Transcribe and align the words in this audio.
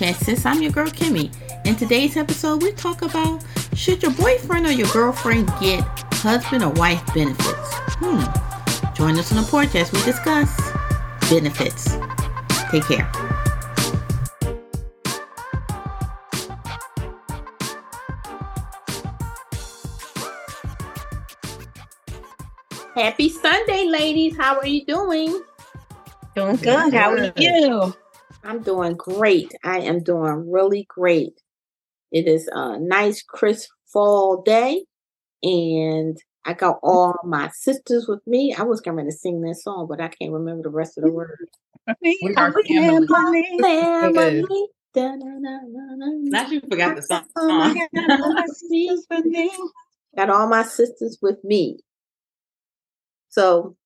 Welcome 0.00 0.14
to 0.14 0.24
Let's 0.24 0.28
Chit 0.28 0.28
Chat 0.28 0.38
Sis. 0.38 0.46
I'm 0.46 0.62
your 0.62 0.72
girl 0.72 0.86
Kimmy. 0.86 1.34
In 1.66 1.76
today's 1.76 2.16
episode, 2.16 2.62
we 2.62 2.72
talk 2.72 3.02
about 3.02 3.44
should 3.74 4.02
your 4.02 4.12
boyfriend 4.12 4.66
or 4.66 4.72
your 4.72 4.88
girlfriend 4.88 5.48
get 5.60 5.80
husband 6.14 6.62
or 6.62 6.70
wife 6.70 7.02
benefits? 7.14 7.74
Hmm. 8.00 8.94
Join 8.94 9.18
us 9.18 9.32
on 9.32 9.42
the 9.42 9.48
porch 9.48 9.74
as 9.74 9.90
we 9.92 10.02
discuss 10.02 10.54
benefits. 11.30 11.96
Take 12.70 12.84
care. 12.84 13.10
Happy 22.94 23.28
Sunday, 23.28 23.86
ladies. 23.86 24.36
How 24.36 24.58
are 24.58 24.66
you 24.66 24.84
doing? 24.84 25.42
Doing 26.34 26.56
good. 26.56 26.92
How 26.92 27.12
are 27.12 27.32
you? 27.36 27.94
I'm 28.48 28.62
doing 28.62 28.94
great. 28.94 29.54
I 29.62 29.80
am 29.80 30.02
doing 30.02 30.50
really 30.50 30.86
great. 30.88 31.42
It 32.10 32.26
is 32.26 32.48
a 32.50 32.78
nice, 32.78 33.22
crisp 33.22 33.68
fall 33.92 34.40
day, 34.40 34.84
and 35.42 36.16
I 36.46 36.54
got 36.54 36.76
mm. 36.76 36.80
all 36.82 37.14
my 37.24 37.50
sisters 37.50 38.06
with 38.08 38.26
me. 38.26 38.54
I 38.54 38.62
was 38.62 38.80
going 38.80 39.04
to 39.04 39.12
sing 39.12 39.42
that 39.42 39.56
song, 39.56 39.86
but 39.86 40.00
I 40.00 40.08
can't 40.08 40.32
remember 40.32 40.62
the 40.62 40.70
rest 40.70 40.96
of 40.96 41.04
the 41.04 41.12
words. 41.12 41.34
We 42.00 42.34
are 42.38 42.54
family. 42.54 43.06
Family. 43.60 44.66
Now 44.94 46.48
you 46.48 46.60
forgot 46.60 46.96
the 46.96 47.02
song. 47.02 47.28
Got 50.16 50.30
all 50.30 50.48
my 50.48 50.62
sisters 50.62 51.18
with 51.20 51.44
me. 51.44 51.80
So 53.28 53.76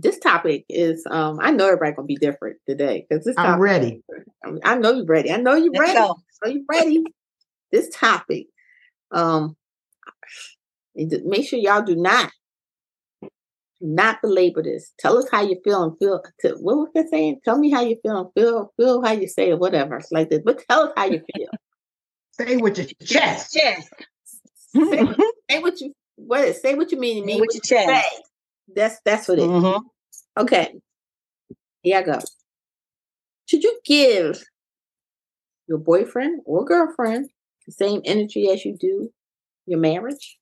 this 0.00 0.18
topic 0.18 0.64
is 0.68 1.04
um 1.10 1.38
I 1.40 1.50
know 1.50 1.66
everybody 1.66 1.92
gonna 1.92 2.06
be 2.06 2.16
different 2.16 2.58
today 2.66 3.06
because 3.08 3.24
this 3.24 3.34
I'm 3.38 3.60
ready. 3.60 4.02
I 4.64 4.76
know 4.76 4.92
you're 4.92 5.04
ready. 5.06 5.32
I 5.32 5.36
know 5.36 5.54
you're 5.54 5.72
Let's 5.72 5.94
ready. 5.94 6.08
Are 6.44 6.48
you 6.50 6.64
ready? 6.70 7.04
this 7.72 7.88
topic. 7.94 8.46
Um 9.10 9.56
make 10.94 11.48
sure 11.48 11.58
y'all 11.58 11.82
do 11.82 11.96
not 11.96 12.30
do 13.20 13.86
not 13.86 14.20
belabor 14.22 14.62
this. 14.62 14.92
Tell 14.98 15.18
us 15.18 15.26
how 15.30 15.42
you 15.42 15.60
feel 15.62 15.84
and 15.84 15.98
feel 15.98 16.20
to, 16.40 16.56
what 16.60 16.76
was 16.76 16.88
I 16.96 17.04
saying? 17.08 17.40
Tell 17.44 17.58
me 17.58 17.70
how 17.70 17.82
you 17.82 17.96
feel 18.02 18.18
and 18.18 18.28
feel 18.34 18.72
feel 18.76 19.02
how 19.02 19.12
you 19.12 19.28
say 19.28 19.50
it, 19.50 19.58
whatever. 19.58 19.96
It's 19.96 20.10
like 20.10 20.30
this. 20.30 20.42
But 20.44 20.62
tell 20.68 20.82
us 20.82 20.92
how 20.96 21.04
you 21.04 21.22
feel. 21.34 21.48
Say 22.32 22.54
it 22.54 22.60
with 22.60 22.78
your 22.78 22.86
chest. 23.02 23.52
Chest. 23.52 23.88
say, 24.74 25.14
say 25.50 25.60
what 25.60 25.80
you 25.80 25.92
what 26.16 26.56
say 26.56 26.74
what 26.74 26.90
you 26.92 26.98
mean 26.98 27.22
to 27.22 27.26
me. 27.26 27.40
with 27.40 27.48
what 27.48 27.54
your 27.70 27.80
you 27.80 27.86
chest. 27.86 28.10
say. 28.10 28.22
That's 28.74 29.00
that's 29.04 29.28
what 29.28 29.38
it 29.38 29.42
is. 29.42 29.48
Mhm. 29.48 29.82
Okay. 30.36 30.80
Here 31.82 31.98
I 31.98 32.02
go. 32.02 32.20
Should 33.46 33.64
you 33.64 33.80
give 33.84 34.44
your 35.66 35.78
boyfriend 35.78 36.42
or 36.44 36.64
girlfriend 36.64 37.30
the 37.66 37.72
same 37.72 38.00
energy 38.04 38.48
as 38.50 38.64
you 38.64 38.76
do 38.76 39.12
your 39.66 39.78
marriage? 39.78 40.38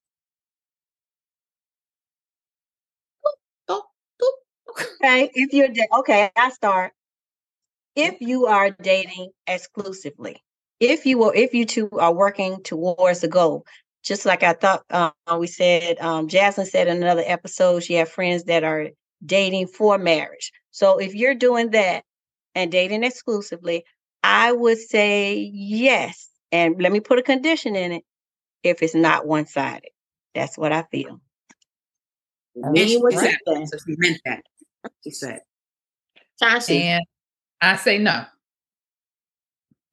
Okay. 4.70 5.30
If 5.34 5.52
you're 5.52 5.68
da- 5.68 5.98
okay, 6.00 6.30
I 6.36 6.50
start. 6.50 6.92
If 7.94 8.20
you 8.20 8.46
are 8.46 8.70
dating 8.70 9.30
exclusively, 9.46 10.42
if 10.80 11.06
you 11.06 11.18
will, 11.18 11.32
if 11.34 11.54
you 11.54 11.64
two 11.64 11.88
are 11.92 12.12
working 12.14 12.62
towards 12.62 13.24
a 13.24 13.28
goal, 13.28 13.64
just 14.06 14.24
like 14.24 14.44
I 14.44 14.52
thought 14.52 14.84
uh, 14.90 15.10
we 15.36 15.48
said, 15.48 15.98
um, 15.98 16.28
Jasmine 16.28 16.66
said 16.66 16.86
in 16.86 17.02
another 17.02 17.24
episode, 17.26 17.82
she 17.82 17.94
had 17.94 18.08
friends 18.08 18.44
that 18.44 18.62
are 18.62 18.90
dating 19.24 19.66
for 19.66 19.98
marriage. 19.98 20.52
So 20.70 20.98
if 20.98 21.12
you're 21.12 21.34
doing 21.34 21.70
that 21.70 22.04
and 22.54 22.70
dating 22.70 23.02
exclusively, 23.02 23.84
I 24.22 24.52
would 24.52 24.78
say 24.78 25.50
yes. 25.52 26.30
And 26.52 26.80
let 26.80 26.92
me 26.92 27.00
put 27.00 27.18
a 27.18 27.22
condition 27.22 27.74
in 27.74 27.90
it 27.90 28.04
if 28.62 28.80
it's 28.80 28.94
not 28.94 29.26
one 29.26 29.46
sided. 29.46 29.90
That's 30.36 30.56
what 30.56 30.70
I 30.70 30.82
feel. 30.82 31.20
And 32.54 32.78
she 32.78 33.02
said, 33.10 33.38
so 33.44 33.78
she 33.84 33.96
meant 33.98 34.20
that. 34.24 34.42
She 35.02 35.10
said. 35.10 35.40
Chauncey, 36.40 36.82
And 36.82 37.04
I 37.60 37.74
say 37.74 37.98
no. 37.98 38.24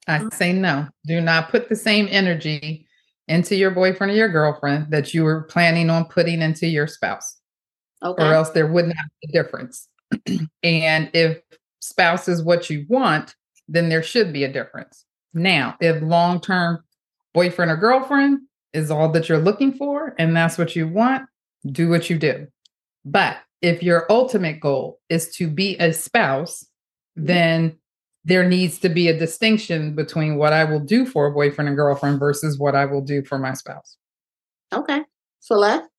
I 0.07 0.29
say 0.29 0.53
no. 0.53 0.87
Do 1.07 1.19
not 1.19 1.49
put 1.49 1.67
the 1.67 1.75
same 1.75 2.07
energy 2.11 2.82
into 3.27 3.55
your 3.55 3.71
boyfriend 3.71 4.11
or 4.11 4.15
your 4.15 4.29
girlfriend 4.29 4.91
that 4.91 5.13
you 5.13 5.23
were 5.23 5.43
planning 5.43 5.89
on 5.89 6.05
putting 6.05 6.41
into 6.41 6.67
your 6.67 6.87
spouse, 6.87 7.37
okay. 8.03 8.21
or 8.21 8.33
else 8.33 8.49
there 8.51 8.67
would 8.67 8.87
not 8.87 9.05
be 9.21 9.29
a 9.29 9.43
difference. 9.43 9.87
and 10.63 11.09
if 11.13 11.39
spouse 11.79 12.27
is 12.27 12.43
what 12.43 12.69
you 12.69 12.85
want, 12.89 13.35
then 13.67 13.89
there 13.89 14.03
should 14.03 14.33
be 14.33 14.43
a 14.43 14.51
difference. 14.51 15.05
Now, 15.33 15.75
if 15.79 16.01
long 16.01 16.41
term 16.41 16.83
boyfriend 17.33 17.71
or 17.71 17.77
girlfriend 17.77 18.39
is 18.73 18.91
all 18.91 19.09
that 19.09 19.29
you're 19.29 19.39
looking 19.39 19.73
for 19.73 20.15
and 20.17 20.35
that's 20.35 20.57
what 20.57 20.75
you 20.75 20.87
want, 20.87 21.27
do 21.65 21.89
what 21.89 22.09
you 22.09 22.17
do. 22.17 22.47
But 23.05 23.37
if 23.61 23.81
your 23.81 24.05
ultimate 24.09 24.59
goal 24.59 24.99
is 25.09 25.35
to 25.37 25.47
be 25.47 25.77
a 25.77 25.93
spouse, 25.93 26.65
mm-hmm. 27.17 27.25
then 27.25 27.77
there 28.25 28.47
needs 28.47 28.79
to 28.79 28.89
be 28.89 29.09
a 29.09 29.17
distinction 29.17 29.95
between 29.95 30.37
what 30.37 30.53
I 30.53 30.63
will 30.63 30.79
do 30.79 31.05
for 31.05 31.27
a 31.27 31.31
boyfriend 31.31 31.67
and 31.67 31.77
girlfriend 31.77 32.19
versus 32.19 32.57
what 32.57 32.75
I 32.75 32.85
will 32.85 33.01
do 33.01 33.23
for 33.23 33.37
my 33.37 33.53
spouse. 33.53 33.97
Okay. 34.71 35.01
Celeste? 35.39 35.89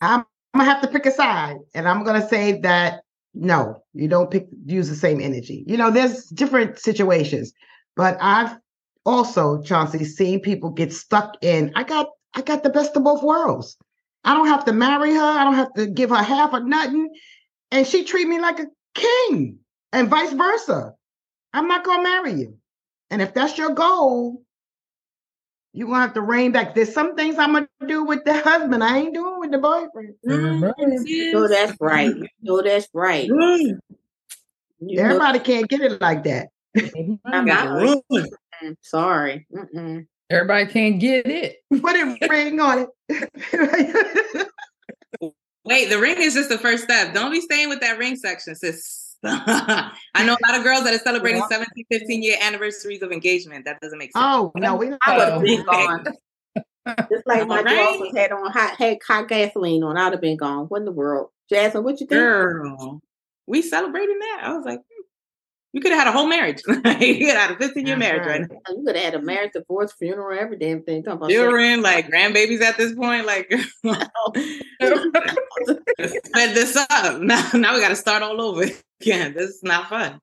I'm, 0.00 0.24
I'm 0.52 0.60
gonna 0.60 0.70
have 0.70 0.82
to 0.82 0.88
pick 0.88 1.06
a 1.06 1.10
side, 1.10 1.56
and 1.74 1.88
I'm 1.88 2.04
gonna 2.04 2.26
say 2.28 2.60
that 2.60 3.02
no, 3.34 3.82
you 3.94 4.08
don't 4.08 4.30
pick 4.30 4.48
use 4.66 4.88
the 4.88 4.94
same 4.96 5.20
energy. 5.20 5.64
You 5.66 5.76
know, 5.76 5.90
there's 5.90 6.26
different 6.26 6.78
situations, 6.78 7.52
but 7.96 8.18
I've 8.20 8.54
also 9.06 9.62
Chauncey 9.62 10.04
seen 10.04 10.40
people 10.40 10.70
get 10.70 10.92
stuck 10.92 11.36
in. 11.42 11.72
I 11.74 11.84
got 11.84 12.08
I 12.34 12.42
got 12.42 12.62
the 12.62 12.70
best 12.70 12.96
of 12.96 13.04
both 13.04 13.22
worlds. 13.22 13.76
I 14.24 14.34
don't 14.34 14.48
have 14.48 14.64
to 14.66 14.72
marry 14.72 15.14
her. 15.14 15.20
I 15.20 15.44
don't 15.44 15.54
have 15.54 15.72
to 15.74 15.86
give 15.86 16.10
her 16.10 16.22
half 16.22 16.52
or 16.52 16.60
nothing, 16.60 17.08
and 17.70 17.86
she 17.86 18.04
treat 18.04 18.28
me 18.28 18.38
like 18.38 18.58
a 18.58 18.66
king, 18.94 19.58
and 19.92 20.08
vice 20.08 20.32
versa. 20.32 20.94
I'm 21.52 21.68
not 21.68 21.84
gonna 21.84 22.02
marry 22.02 22.32
you, 22.32 22.56
and 23.10 23.20
if 23.22 23.34
that's 23.34 23.56
your 23.58 23.70
goal. 23.74 24.42
You're 25.74 25.88
gonna 25.88 26.00
have 26.00 26.12
to 26.14 26.20
rein 26.20 26.52
back. 26.52 26.74
There's 26.74 26.92
some 26.92 27.16
things 27.16 27.38
I'm 27.38 27.54
gonna 27.54 27.66
do 27.88 28.04
with 28.04 28.24
the 28.24 28.34
husband. 28.34 28.84
I 28.84 28.98
ain't 28.98 29.14
doing 29.14 29.40
with 29.40 29.52
the 29.52 29.56
boyfriend. 29.58 30.16
No, 30.22 31.48
that's 31.48 31.72
right. 31.80 32.12
No, 32.42 32.60
that's 32.60 32.86
right. 32.92 33.26
You 33.26 33.78
know- 34.80 35.02
Everybody 35.04 35.38
can't 35.38 35.66
get 35.70 35.80
it 35.80 35.98
like 36.02 36.24
that. 36.24 36.48
I'm 37.24 37.46
not- 37.46 38.02
Mm, 38.62 38.76
sorry. 38.82 39.46
Mm-mm. 39.50 40.06
Everybody 40.28 40.66
can't 40.70 41.00
get 41.00 41.26
it. 41.26 41.56
Put 41.70 41.96
a 41.96 42.18
ring 42.28 42.60
on 42.60 42.86
it. 43.08 44.48
Wait, 45.64 45.88
the 45.88 45.98
ring 45.98 46.16
is 46.20 46.34
just 46.34 46.50
the 46.50 46.58
first 46.58 46.84
step. 46.84 47.14
Don't 47.14 47.30
be 47.32 47.40
staying 47.40 47.70
with 47.70 47.80
that 47.80 47.96
ring 47.98 48.16
section, 48.16 48.54
sis. 48.56 49.01
I 49.24 50.24
know 50.24 50.32
a 50.34 50.50
lot 50.50 50.58
of 50.58 50.64
girls 50.64 50.82
that 50.84 50.94
are 50.94 50.98
celebrating 50.98 51.40
Yeah. 51.42 51.48
17, 51.58 51.84
15 51.90 52.22
year 52.22 52.36
anniversaries 52.42 53.02
of 53.02 53.12
engagement. 53.12 53.64
That 53.64 53.80
doesn't 53.80 53.98
make 53.98 54.12
sense. 54.12 54.24
oh 54.24 54.50
no, 54.56 54.74
we 54.76 54.88
I 55.06 55.16
would 55.18 55.28
Oh. 55.28 55.30
have 55.34 55.42
been 55.42 55.64
gone. 55.64 56.04
Just 57.08 57.26
like 57.26 57.46
my 57.46 57.58
Alright. 57.58 57.76
girlfriend 57.76 58.18
had 58.18 58.32
on 58.32 58.50
hot 58.50 58.76
had 58.76 58.98
hot 59.06 59.28
gasoline 59.28 59.84
on, 59.84 59.96
I'd 59.96 60.12
have 60.12 60.20
been 60.20 60.36
gone. 60.36 60.66
What 60.66 60.78
in 60.80 60.84
the 60.84 60.90
world? 60.92 61.30
Jasmine, 61.48 61.84
what 61.84 62.00
you 62.00 62.06
think? 62.06 62.18
Girl, 62.18 63.00
we 63.46 63.62
celebrating 63.62 64.18
that. 64.18 64.40
I 64.42 64.56
was 64.56 64.64
like, 64.64 64.78
hmm. 64.80 65.02
you 65.72 65.80
could 65.80 65.92
have 65.92 66.00
had 66.00 66.08
a 66.08 66.12
whole 66.12 66.26
marriage. 66.26 66.60
you 66.66 66.74
could 66.80 66.84
have 67.36 67.50
had 67.50 67.50
a 67.52 67.56
15 67.56 67.86
year 67.86 67.96
marriage 67.96 68.26
right 68.26 68.40
right. 68.40 68.50
now. 68.68 68.74
You 68.74 68.82
could 68.84 68.96
have 68.96 69.04
had 69.04 69.14
a 69.14 69.22
marriage, 69.22 69.52
divorce, 69.52 69.92
funeral, 69.92 70.36
every 70.36 70.56
damn 70.58 70.82
thing. 70.82 71.04
Talking 71.04 71.18
about 71.18 71.30
Children, 71.30 71.82
like 71.82 72.08
grandbabies 72.08 72.62
at 72.62 72.76
this 72.76 72.94
point. 72.96 73.26
Like, 73.26 73.52
sped 75.62 76.54
this 76.54 76.76
up. 76.90 77.20
Now, 77.20 77.48
now 77.54 77.74
we 77.74 77.80
got 77.80 77.90
to 77.90 77.96
start 77.96 78.22
all 78.24 78.40
over 78.40 78.64
again. 79.02 79.34
This 79.34 79.50
is 79.50 79.62
not 79.62 79.88
fun. 79.88 80.20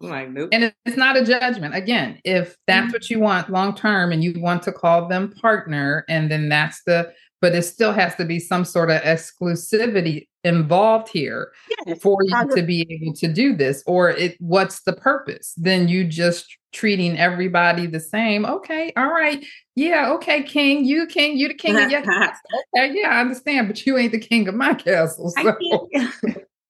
I'm 0.00 0.08
like, 0.08 0.30
nope. 0.30 0.50
And 0.52 0.72
it's 0.86 0.96
not 0.96 1.16
a 1.16 1.24
judgment. 1.24 1.74
Again, 1.74 2.20
if 2.24 2.56
that's 2.66 2.86
mm-hmm. 2.86 2.92
what 2.92 3.10
you 3.10 3.20
want 3.20 3.50
long 3.50 3.74
term 3.74 4.12
and 4.12 4.22
you 4.22 4.40
want 4.40 4.62
to 4.64 4.72
call 4.72 5.08
them 5.08 5.32
partner, 5.40 6.04
and 6.08 6.30
then 6.30 6.48
that's 6.48 6.82
the, 6.84 7.12
but 7.40 7.54
it 7.54 7.62
still 7.62 7.92
has 7.92 8.14
to 8.16 8.24
be 8.24 8.38
some 8.38 8.64
sort 8.64 8.90
of 8.90 9.00
exclusivity 9.02 10.28
involved 10.44 11.08
here 11.08 11.52
Yes. 11.86 12.00
for 12.00 12.18
you 12.22 12.56
to 12.56 12.62
be 12.62 12.86
able 12.90 13.12
to 13.14 13.28
do 13.28 13.56
this. 13.56 13.82
Or 13.86 14.10
it, 14.10 14.36
what's 14.40 14.82
the 14.82 14.92
purpose? 14.92 15.52
Then 15.56 15.88
you 15.88 16.04
just 16.04 16.46
treating 16.72 17.18
everybody 17.18 17.86
the 17.86 18.00
same. 18.00 18.44
Okay, 18.44 18.92
all 18.96 19.10
right, 19.10 19.44
yeah, 19.74 20.10
okay, 20.12 20.42
king, 20.42 20.84
you 20.84 21.06
king, 21.06 21.36
you 21.36 21.48
the 21.48 21.54
king 21.54 21.76
of 21.76 21.90
your 21.90 22.02
castle. 22.04 22.40
Okay, 22.76 22.92
yeah, 22.94 23.08
I 23.08 23.20
understand, 23.20 23.68
but 23.68 23.84
you 23.84 23.96
ain't 23.96 24.12
the 24.12 24.18
king 24.18 24.46
of 24.48 24.54
my 24.54 24.74
castle. 24.74 25.30
So. 25.30 25.88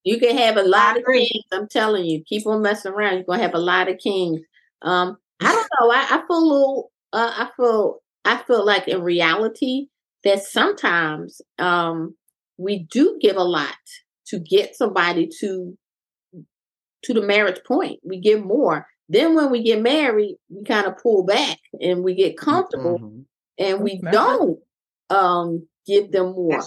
You 0.09 0.19
can 0.19 0.37
have 0.39 0.57
a 0.57 0.63
lot 0.63 0.97
of 0.97 1.05
kings. 1.05 1.45
I'm 1.53 1.69
telling 1.69 2.07
you, 2.07 2.23
keep 2.25 2.47
on 2.47 2.63
messing 2.63 2.93
around. 2.93 3.15
You're 3.17 3.25
gonna 3.25 3.43
have 3.43 3.55
a 3.55 3.59
lot 3.59 3.89
of 3.89 3.99
kings. 3.99 4.41
Um, 4.83 5.19
I 5.41 5.53
don't 5.53 5.69
know. 5.81 5.91
I, 5.91 6.03
I 6.11 6.23
feel 6.27 6.39
a 6.39 6.51
little. 6.53 6.93
Uh, 7.13 7.33
I 7.37 7.49
feel. 7.57 8.01
I 8.25 8.39
feel 8.47 8.65
like 8.65 8.89
in 8.89 9.03
reality 9.03 9.89
that 10.25 10.43
sometimes 10.43 11.41
um 11.59 12.15
we 12.57 12.81
do 12.91 13.19
give 13.21 13.37
a 13.37 13.43
lot 13.45 13.77
to 14.27 14.39
get 14.39 14.77
somebody 14.77 15.29
to 15.41 15.77
to 17.05 17.15
the 17.15 17.23
marriage 17.23 17.61
point. 17.67 18.01
We 18.05 18.19
give 18.21 18.43
more. 18.45 18.87
Then 19.09 19.35
when 19.35 19.51
we 19.51 19.63
get 19.63 19.81
married, 19.81 20.37
we 20.51 20.65
kind 20.65 20.87
of 20.87 20.99
pull 20.99 21.25
back 21.25 21.59
and 21.81 22.03
we 22.03 22.15
get 22.15 22.37
comfortable 22.37 22.99
Mhm. 22.99 23.25
and 23.59 23.81
we 23.83 24.01
don't 24.13 24.59
um 25.11 25.67
give 25.87 26.11
them 26.13 26.33
more. 26.33 26.61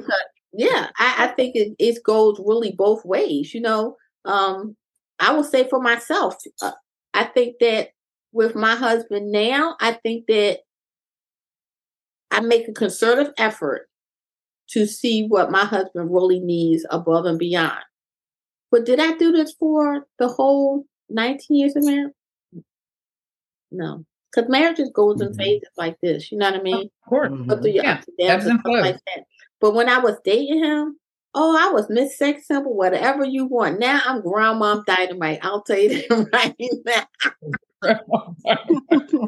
Because 0.00 0.24
yeah, 0.52 0.88
I, 0.98 1.24
I 1.24 1.26
think 1.28 1.56
it, 1.56 1.74
it 1.78 2.02
goes 2.04 2.40
really 2.44 2.72
both 2.72 3.04
ways. 3.04 3.54
You 3.54 3.60
know, 3.60 3.96
um, 4.24 4.76
I 5.18 5.32
will 5.32 5.44
say 5.44 5.68
for 5.68 5.80
myself, 5.80 6.36
uh, 6.62 6.72
I 7.14 7.24
think 7.24 7.56
that 7.60 7.90
with 8.32 8.54
my 8.54 8.74
husband 8.76 9.32
now, 9.32 9.76
I 9.80 9.92
think 9.92 10.26
that 10.28 10.60
I 12.30 12.40
make 12.40 12.68
a 12.68 12.72
concerted 12.72 13.32
effort 13.38 13.88
to 14.70 14.86
see 14.86 15.26
what 15.26 15.50
my 15.50 15.64
husband 15.64 16.12
really 16.12 16.40
needs 16.40 16.86
above 16.90 17.24
and 17.26 17.38
beyond. 17.38 17.80
But 18.70 18.86
did 18.86 19.00
I 19.00 19.14
do 19.16 19.32
this 19.32 19.52
for 19.58 20.06
the 20.18 20.28
whole 20.28 20.84
19 21.08 21.56
years 21.58 21.76
of 21.76 21.84
marriage? 21.84 22.12
No. 23.72 24.04
Because 24.32 24.48
marriages 24.48 24.90
goes 24.94 25.20
in 25.20 25.28
Mhm. 25.30 25.36
phases 25.36 25.68
like 25.76 25.98
this. 26.02 26.30
You 26.30 26.38
know 26.38 26.50
what 26.50 26.60
I 26.60 26.62
mean? 26.62 26.86
Of 26.86 27.08
course. 27.08 27.30
Mhm. 27.32 27.62
Through 27.62 27.70
your 27.72 27.84
Yeah, 27.84 27.94
ups 27.94 28.08
and 28.08 28.18
downs 28.18 28.42
and 28.44 28.52
and 28.52 28.60
stuff 28.60 28.72
like 28.82 29.00
that. 29.06 29.24
But 29.60 29.74
when 29.74 29.88
I 29.88 29.98
was 29.98 30.16
dating 30.24 30.62
him, 30.64 30.98
oh, 31.34 31.56
I 31.58 31.70
was 31.72 31.88
Miss 31.90 32.16
Sex 32.18 32.46
Simple, 32.46 32.74
whatever 32.74 33.24
you 33.24 33.46
want. 33.46 33.78
Now 33.78 34.00
I'm 34.04 34.22
Grandma 34.22 34.82
Dynamite. 34.86 35.40
I'll 35.42 35.62
tell 35.62 35.78
you 35.78 36.02
that 36.08 36.28
right 36.32 36.56
now. 36.84 37.06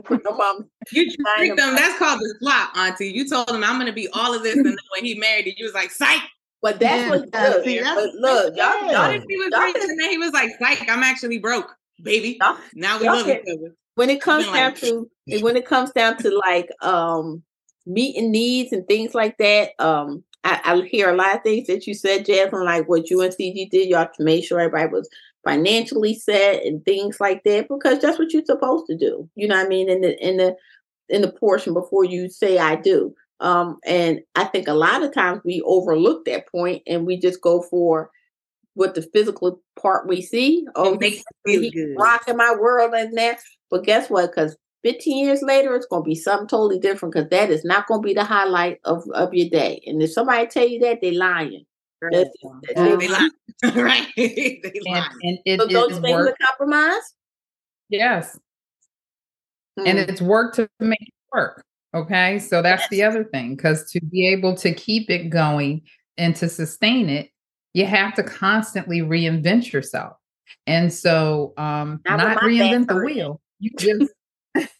Grandma 0.05 0.52
You 0.90 1.11
tricked 1.11 1.56
them. 1.56 1.75
That's 1.76 1.99
called 1.99 2.20
the 2.20 2.34
plot, 2.40 2.70
Auntie. 2.76 3.08
You 3.08 3.29
told 3.29 3.50
him 3.50 3.62
I'm 3.64 3.79
gonna 3.79 3.93
be 3.93 4.08
all 4.12 4.34
of 4.34 4.43
this, 4.43 4.56
and 4.56 4.67
then 4.67 4.76
when 4.96 5.05
he 5.05 5.14
married 5.14 5.46
you, 5.46 5.55
you 5.56 5.64
was 5.64 5.75
like, 5.75 5.90
"Psych." 5.90 6.20
But 6.61 6.79
that's 6.79 7.02
Yeah, 7.02 7.11
what 7.11 7.29
yeah, 7.32 7.49
look, 7.49 7.64
see, 7.64 7.79
that's- 7.81 7.94
but 7.96 8.14
look, 8.14 8.56
y'all, 8.56 8.75
yeah. 8.82 8.93
y'all, 8.93 9.06
What 9.08 9.17
if 9.17 9.25
he 9.29 9.37
was 9.37 9.49
y'all 9.52 9.62
rich 9.62 9.76
and 9.81 9.99
then 10.00 10.11
he 10.11 10.19
was 10.19 10.32
like, 10.32 10.50
"Psych, 10.58 10.88
I'm 10.88 11.02
actually 11.02 11.38
broke, 11.38 11.75
baby." 12.02 12.38
Now 12.75 12.99
we 13.00 13.06
love 13.08 13.26
can- 13.26 13.40
each 13.46 13.52
other. 13.58 13.75
when 13.96 14.11
it 14.11 14.20
comes 14.20 14.44
down 14.46 14.55
like- 14.55 14.76
to 14.81 15.11
when 15.40 15.56
it 15.56 15.67
comes 15.67 15.90
down 15.93 16.17
to 16.19 16.31
like 16.46 16.69
um 16.82 17.43
meeting 17.87 18.31
needs 18.31 18.73
and 18.73 18.87
things 18.87 19.14
like 19.14 19.38
that, 19.38 19.70
um, 19.79 20.25
I, 20.44 20.61
I 20.64 20.81
hear 20.82 21.11
a 21.11 21.17
lot 21.17 21.37
of 21.37 21.43
things 21.43 21.67
that 21.69 21.87
you 21.87 21.94
said, 21.94 22.26
Jasmine, 22.26 22.64
like 22.64 22.88
what 22.88 23.11
you 23.11 23.20
and 23.23 23.32
CG 23.32 23.70
did. 23.70 23.88
Y'all 23.88 24.08
to 24.17 24.25
make 24.25 24.44
sure 24.44 24.61
everybody 24.61 24.93
was 24.93 25.08
financially 25.44 26.14
set 26.14 26.64
and 26.64 26.84
things 26.84 27.20
like 27.20 27.43
that 27.44 27.69
because 27.69 28.00
that's 28.00 28.19
what 28.19 28.32
you're 28.32 28.44
supposed 28.44 28.87
to 28.87 28.96
do. 28.96 29.29
You 29.34 29.49
know 29.49 29.56
what 29.56 29.67
I 29.67 29.69
mean? 29.69 29.88
In 29.88 30.00
the 30.00 30.17
in 30.26 30.37
the 30.38 30.56
in 31.08 31.23
the 31.23 31.31
portion 31.32 31.75
before 31.75 32.05
you 32.05 32.29
say 32.29 32.58
I 32.58 32.76
do. 32.76 33.14
Um, 33.40 33.79
and 33.84 34.20
I 34.37 34.44
think 34.44 34.69
a 34.69 34.73
lot 34.75 35.02
of 35.02 35.12
times 35.12 35.40
we 35.44 35.61
overlook 35.64 36.25
that 36.26 36.49
point 36.49 36.82
and 36.87 37.05
we 37.06 37.19
just 37.19 37.40
go 37.40 37.61
for 37.62 38.11
what 38.75 38.94
the 38.94 39.02
physical 39.12 39.61
part 39.81 40.08
we 40.08 40.23
see. 40.23 40.64
Oh, 40.76 40.94
It 40.94 41.00
makes 41.00 41.17
he's- 41.17 41.25
you 41.62 41.70
feel 41.70 41.87
good. 41.88 41.96
rocking 42.00 42.37
my 42.37 42.55
world 42.58 42.94
and 42.94 43.17
that. 43.19 43.40
But 43.70 43.84
guess 43.84 44.08
what? 44.08 44.31
Because 44.31 44.56
15 44.82 45.25
years 45.25 45.43
later, 45.43 45.75
it's 45.76 45.87
going 45.87 46.02
to 46.02 46.08
be 46.08 46.14
something 46.14 46.49
totally 46.49 46.79
different 46.79 47.14
because 47.14 47.29
that 47.31 47.50
is 47.50 47.64
not 47.64 47.87
going 47.87 48.02
to 48.02 48.06
be 48.06 48.14
the 48.14 48.25
highlight 48.25 48.81
of, 48.84 49.05
of 49.14 49.32
your 49.34 49.49
day. 49.49 49.82
And 49.87 50.02
if 50.02 50.12
somebody 50.12 50.46
tell 50.46 50.67
you 50.67 50.81
that, 50.81 51.00
they 51.00 51.12
lying. 51.12 51.64
That's- 52.00 52.32
that's 52.62 52.73
Yeah. 52.76 52.96
They 52.96 53.08
lie, 53.08 53.31
right? 53.82 54.06
they 54.17 54.61
And, 54.75 54.84
lie. 54.87 55.08
and 55.23 55.38
it 55.44 55.61
So 55.61 55.67
those 55.67 55.93
is 55.93 55.99
things 55.99 56.17
work. 56.17 56.31
are 56.40 56.46
compromise. 56.46 57.14
Yes. 57.88 58.38
and 59.76 59.99
Hmm. 59.99 60.11
it's 60.11 60.20
work 60.20 60.55
to 60.56 60.69
make 60.81 61.00
it 61.00 61.14
work. 61.32 61.64
Okay. 61.94 62.38
So 62.40 62.61
that's 62.62 62.88
the 62.88 63.02
other 63.05 63.23
thing. 63.25 63.55
Because 63.56 63.90
to 63.93 64.00
be 64.06 64.26
able 64.29 64.56
to 64.56 64.73
keep 64.75 65.11
it 65.11 65.29
going 65.31 65.82
and 66.19 66.34
to 66.37 66.49
sustain 66.49 67.08
it, 67.08 67.29
you 67.75 67.87
have 67.87 68.14
to 68.14 68.23
constantly 68.23 69.00
reinvent 69.00 69.73
yourself. 69.73 70.17
And 70.67 70.93
so 70.93 71.52
um 71.56 72.00
Not 72.08 72.19
not 72.19 72.38
reinvent 72.38 72.88
the 72.88 72.96
wheel. 72.96 73.40
You 73.61 73.70
just 73.79 74.12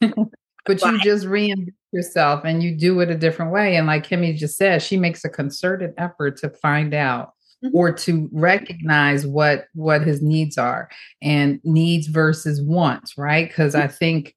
but 0.01 0.81
you 0.83 1.01
just 1.03 1.27
reinvent 1.27 1.75
yourself 1.93 2.45
and 2.45 2.63
you 2.63 2.77
do 2.77 3.01
it 3.01 3.11
a 3.11 3.17
different 3.17 3.53
way. 3.53 3.77
And 3.77 3.87
like 3.87 4.07
Kimmy 4.07 4.37
just 4.37 4.57
said, 4.57 4.83
she 4.83 4.97
makes 4.97 5.25
a 5.25 5.29
concerted 5.29 5.93
effort 5.99 6.37
to 6.39 6.51
find 6.51 6.95
out 6.95 7.33
Mhm. 7.65 7.71
or 7.75 7.93
to 7.93 8.29
recognize 8.33 9.25
what 9.27 9.67
what 9.75 10.03
his 10.03 10.21
needs 10.21 10.59
are 10.59 10.89
and 11.23 11.61
needs 11.63 12.09
versus 12.09 12.61
wants, 12.61 13.17
right? 13.17 13.49
Because 13.49 13.75
I 13.77 13.87
think 13.87 14.35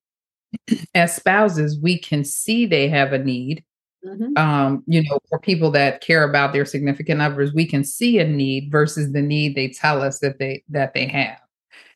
as 0.94 1.16
spouses, 1.16 1.80
we 1.81 1.98
can 1.98 2.24
see 2.24 2.66
they 2.66 2.88
have 2.88 3.14
a 3.14 3.18
need. 3.18 3.64
Mhm. 4.06 4.38
Um, 4.38 4.84
you 4.86 5.02
know, 5.04 5.18
for 5.30 5.40
people 5.40 5.72
that 5.72 6.02
care 6.02 6.24
about 6.24 6.54
their 6.54 6.66
significant 6.66 7.20
others, 7.22 7.52
we 7.54 7.66
can 7.66 7.84
see 7.84 8.20
a 8.20 8.28
need 8.28 8.72
versus 8.72 9.12
the 9.12 9.22
need 9.24 9.56
they 9.56 9.70
tell 9.70 10.02
us 10.04 10.20
that 10.20 10.38
they 10.38 10.64
that 10.70 10.94
they 10.94 11.08
have. 11.08 11.40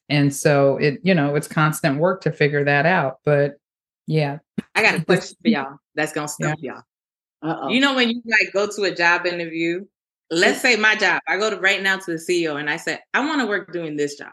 And 0.09 0.33
so 0.35 0.77
it, 0.77 0.99
you 1.03 1.13
know, 1.13 1.35
it's 1.35 1.47
constant 1.47 1.99
work 1.99 2.21
to 2.21 2.31
figure 2.31 2.63
that 2.65 2.85
out. 2.85 3.19
But 3.23 3.59
yeah, 4.07 4.39
I 4.75 4.81
got 4.81 4.95
a 4.95 5.05
question 5.05 5.37
for 5.41 5.47
y'all. 5.47 5.77
That's 5.95 6.13
gonna 6.13 6.27
stump 6.27 6.59
y'all. 6.61 6.81
Uh-oh. 7.41 7.69
You 7.69 7.79
know 7.79 7.95
when 7.95 8.09
you 8.09 8.21
like 8.25 8.51
go 8.51 8.67
to 8.67 8.83
a 8.83 8.95
job 8.95 9.25
interview, 9.25 9.85
let's 10.31 10.61
say 10.61 10.75
my 10.75 10.95
job, 10.95 11.21
I 11.27 11.37
go 11.37 11.49
to 11.49 11.57
right 11.57 11.81
now 11.81 11.97
to 11.97 12.11
the 12.11 12.17
CEO 12.17 12.59
and 12.59 12.69
I 12.69 12.77
said, 12.77 12.99
I 13.13 13.25
want 13.25 13.41
to 13.41 13.47
work 13.47 13.71
doing 13.71 13.95
this 13.95 14.17
job. 14.17 14.31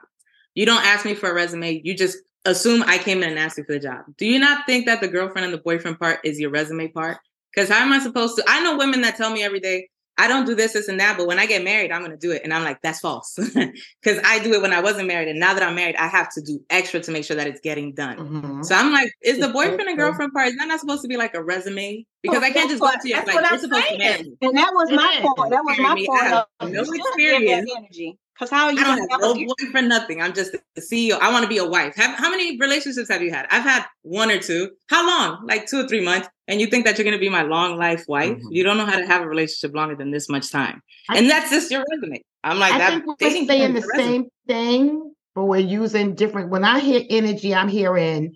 You 0.54 0.66
don't 0.66 0.84
ask 0.84 1.04
me 1.04 1.14
for 1.14 1.30
a 1.30 1.34
resume, 1.34 1.82
you 1.84 1.94
just 1.94 2.18
assume 2.46 2.82
I 2.84 2.98
came 2.98 3.22
in 3.22 3.30
and 3.30 3.38
asked 3.38 3.58
you 3.58 3.64
for 3.64 3.72
the 3.72 3.80
job. 3.80 4.04
Do 4.16 4.26
you 4.26 4.38
not 4.38 4.66
think 4.66 4.86
that 4.86 5.00
the 5.00 5.08
girlfriend 5.08 5.44
and 5.44 5.54
the 5.54 5.58
boyfriend 5.58 5.98
part 5.98 6.20
is 6.24 6.40
your 6.40 6.50
resume 6.50 6.88
part? 6.88 7.18
Because 7.54 7.68
how 7.68 7.82
am 7.82 7.92
I 7.92 7.98
supposed 7.98 8.36
to? 8.36 8.44
I 8.48 8.62
know 8.62 8.76
women 8.76 9.02
that 9.02 9.16
tell 9.16 9.30
me 9.30 9.42
every 9.42 9.60
day, 9.60 9.88
I 10.18 10.28
don't 10.28 10.46
do 10.46 10.54
this, 10.54 10.72
this, 10.72 10.88
and 10.88 10.98
that, 11.00 11.18
but 11.18 11.26
when 11.26 11.38
I 11.38 11.46
get 11.46 11.62
married, 11.62 11.92
I'm 11.92 12.02
gonna 12.02 12.16
do 12.16 12.32
it. 12.32 12.42
And 12.44 12.52
I'm 12.54 12.64
like, 12.64 12.80
that's 12.82 13.00
false. 13.00 13.38
Because 14.02 14.20
I 14.24 14.38
do 14.38 14.52
it 14.54 14.62
when 14.62 14.72
I 14.72 14.80
wasn't 14.80 15.08
married. 15.08 15.28
And 15.28 15.38
now 15.40 15.52
that 15.54 15.62
I'm 15.62 15.74
married, 15.74 15.96
I 15.96 16.06
have 16.06 16.30
to 16.34 16.40
do 16.42 16.60
extra 16.70 17.00
to 17.00 17.10
make 17.10 17.24
sure 17.24 17.36
that 17.36 17.46
it's 17.46 17.60
getting 17.60 17.92
done. 17.94 18.18
Mhm. 18.18 18.64
So 18.64 18.74
I'm 18.74 18.92
like, 18.92 19.12
is 19.22 19.38
the 19.38 19.48
boyfriend 19.48 19.88
and 19.88 19.98
girlfriend 19.98 20.32
part, 20.32 20.48
is 20.48 20.56
that 20.56 20.68
not 20.68 20.80
supposed 20.80 21.02
to 21.02 21.08
be 21.08 21.16
like 21.16 21.34
a 21.34 21.42
resume? 21.42 22.06
Because 22.22 22.40
Well, 22.40 22.50
I 22.50 22.52
can't 22.52 22.70
just 22.70 22.80
go 22.80 22.90
to 22.90 23.08
you 23.08 23.14
that's 23.14 23.26
like, 23.26 23.34
what 23.36 23.52
I'm 23.52 23.60
to 23.60 23.68
saying. 23.68 24.36
And 24.40 24.56
that 24.56 24.70
was 24.74 24.90
my 24.90 25.18
fault. 25.22 25.50
That 25.50 25.64
was 25.64 25.78
my 25.78 25.94
Jeremy, 25.94 26.02
I 26.02 26.06
point. 26.06 26.22
have 26.22 26.46
of 26.60 26.70
no 26.70 26.78
you 26.80 26.84
shouldn't 26.84 27.02
give 27.02 27.04
that 27.04 27.42
experience. 27.42 27.70
energy. 27.76 28.18
Because 28.38 28.50
how 28.50 28.66
are 28.66 28.72
you 28.72 28.80
I 28.80 28.84
don't 28.84 28.98
have 28.98 29.10
have 29.12 29.20
no 29.20 29.32
a 29.32 29.46
boyfriend, 29.46 29.88
nothing. 29.88 30.20
I'm 30.20 30.34
just 30.34 30.52
the 30.74 30.80
CEO. 30.80 31.18
I 31.20 31.32
want 31.32 31.42
to 31.44 31.48
be 31.48 31.56
a 31.58 31.64
wife. 31.64 31.94
Have, 31.96 32.18
how 32.18 32.30
many 32.30 32.58
relationships 32.58 33.08
have 33.08 33.22
you 33.22 33.30
had? 33.32 33.46
I've 33.50 33.62
had 33.62 33.84
one 34.02 34.30
or 34.30 34.38
two. 34.38 34.70
How 34.88 35.06
long? 35.06 35.46
Like 35.46 35.66
two 35.66 35.80
or 35.84 35.88
three 35.88 36.04
months. 36.04 36.28
And 36.46 36.60
you 36.60 36.66
think 36.66 36.84
that 36.84 36.98
you're 36.98 37.04
going 37.04 37.16
to 37.16 37.20
be 37.20 37.30
my 37.30 37.42
long 37.42 37.76
life 37.78 38.04
wife? 38.08 38.36
Mhm. 38.36 38.42
You 38.50 38.62
don't 38.62 38.76
know 38.76 38.84
how 38.84 38.98
to 38.98 39.06
have 39.06 39.22
a 39.22 39.28
relationship 39.28 39.74
longer 39.74 39.96
than 39.96 40.10
this 40.10 40.28
much 40.28 40.50
time. 40.52 40.82
I- 41.08 41.16
and 41.18 41.30
that's 41.30 41.50
just 41.50 41.70
your 41.70 41.82
resume. 41.90 42.22
I'm 42.44 42.58
like, 42.58 42.74
I 42.74 42.78
that 42.78 42.90
think 42.90 43.06
we're 43.06 43.14
dating 43.18 43.46
saying 43.46 43.72
the 43.74 43.80
resume. 43.80 44.04
same 44.06 44.24
thing, 44.46 45.14
but 45.34 45.44
we're 45.46 45.58
using 45.58 46.14
different. 46.14 46.50
When 46.50 46.62
I 46.64 46.78
hear 46.78 47.02
energy, 47.08 47.54
I'm 47.54 47.68
hearing, 47.68 48.34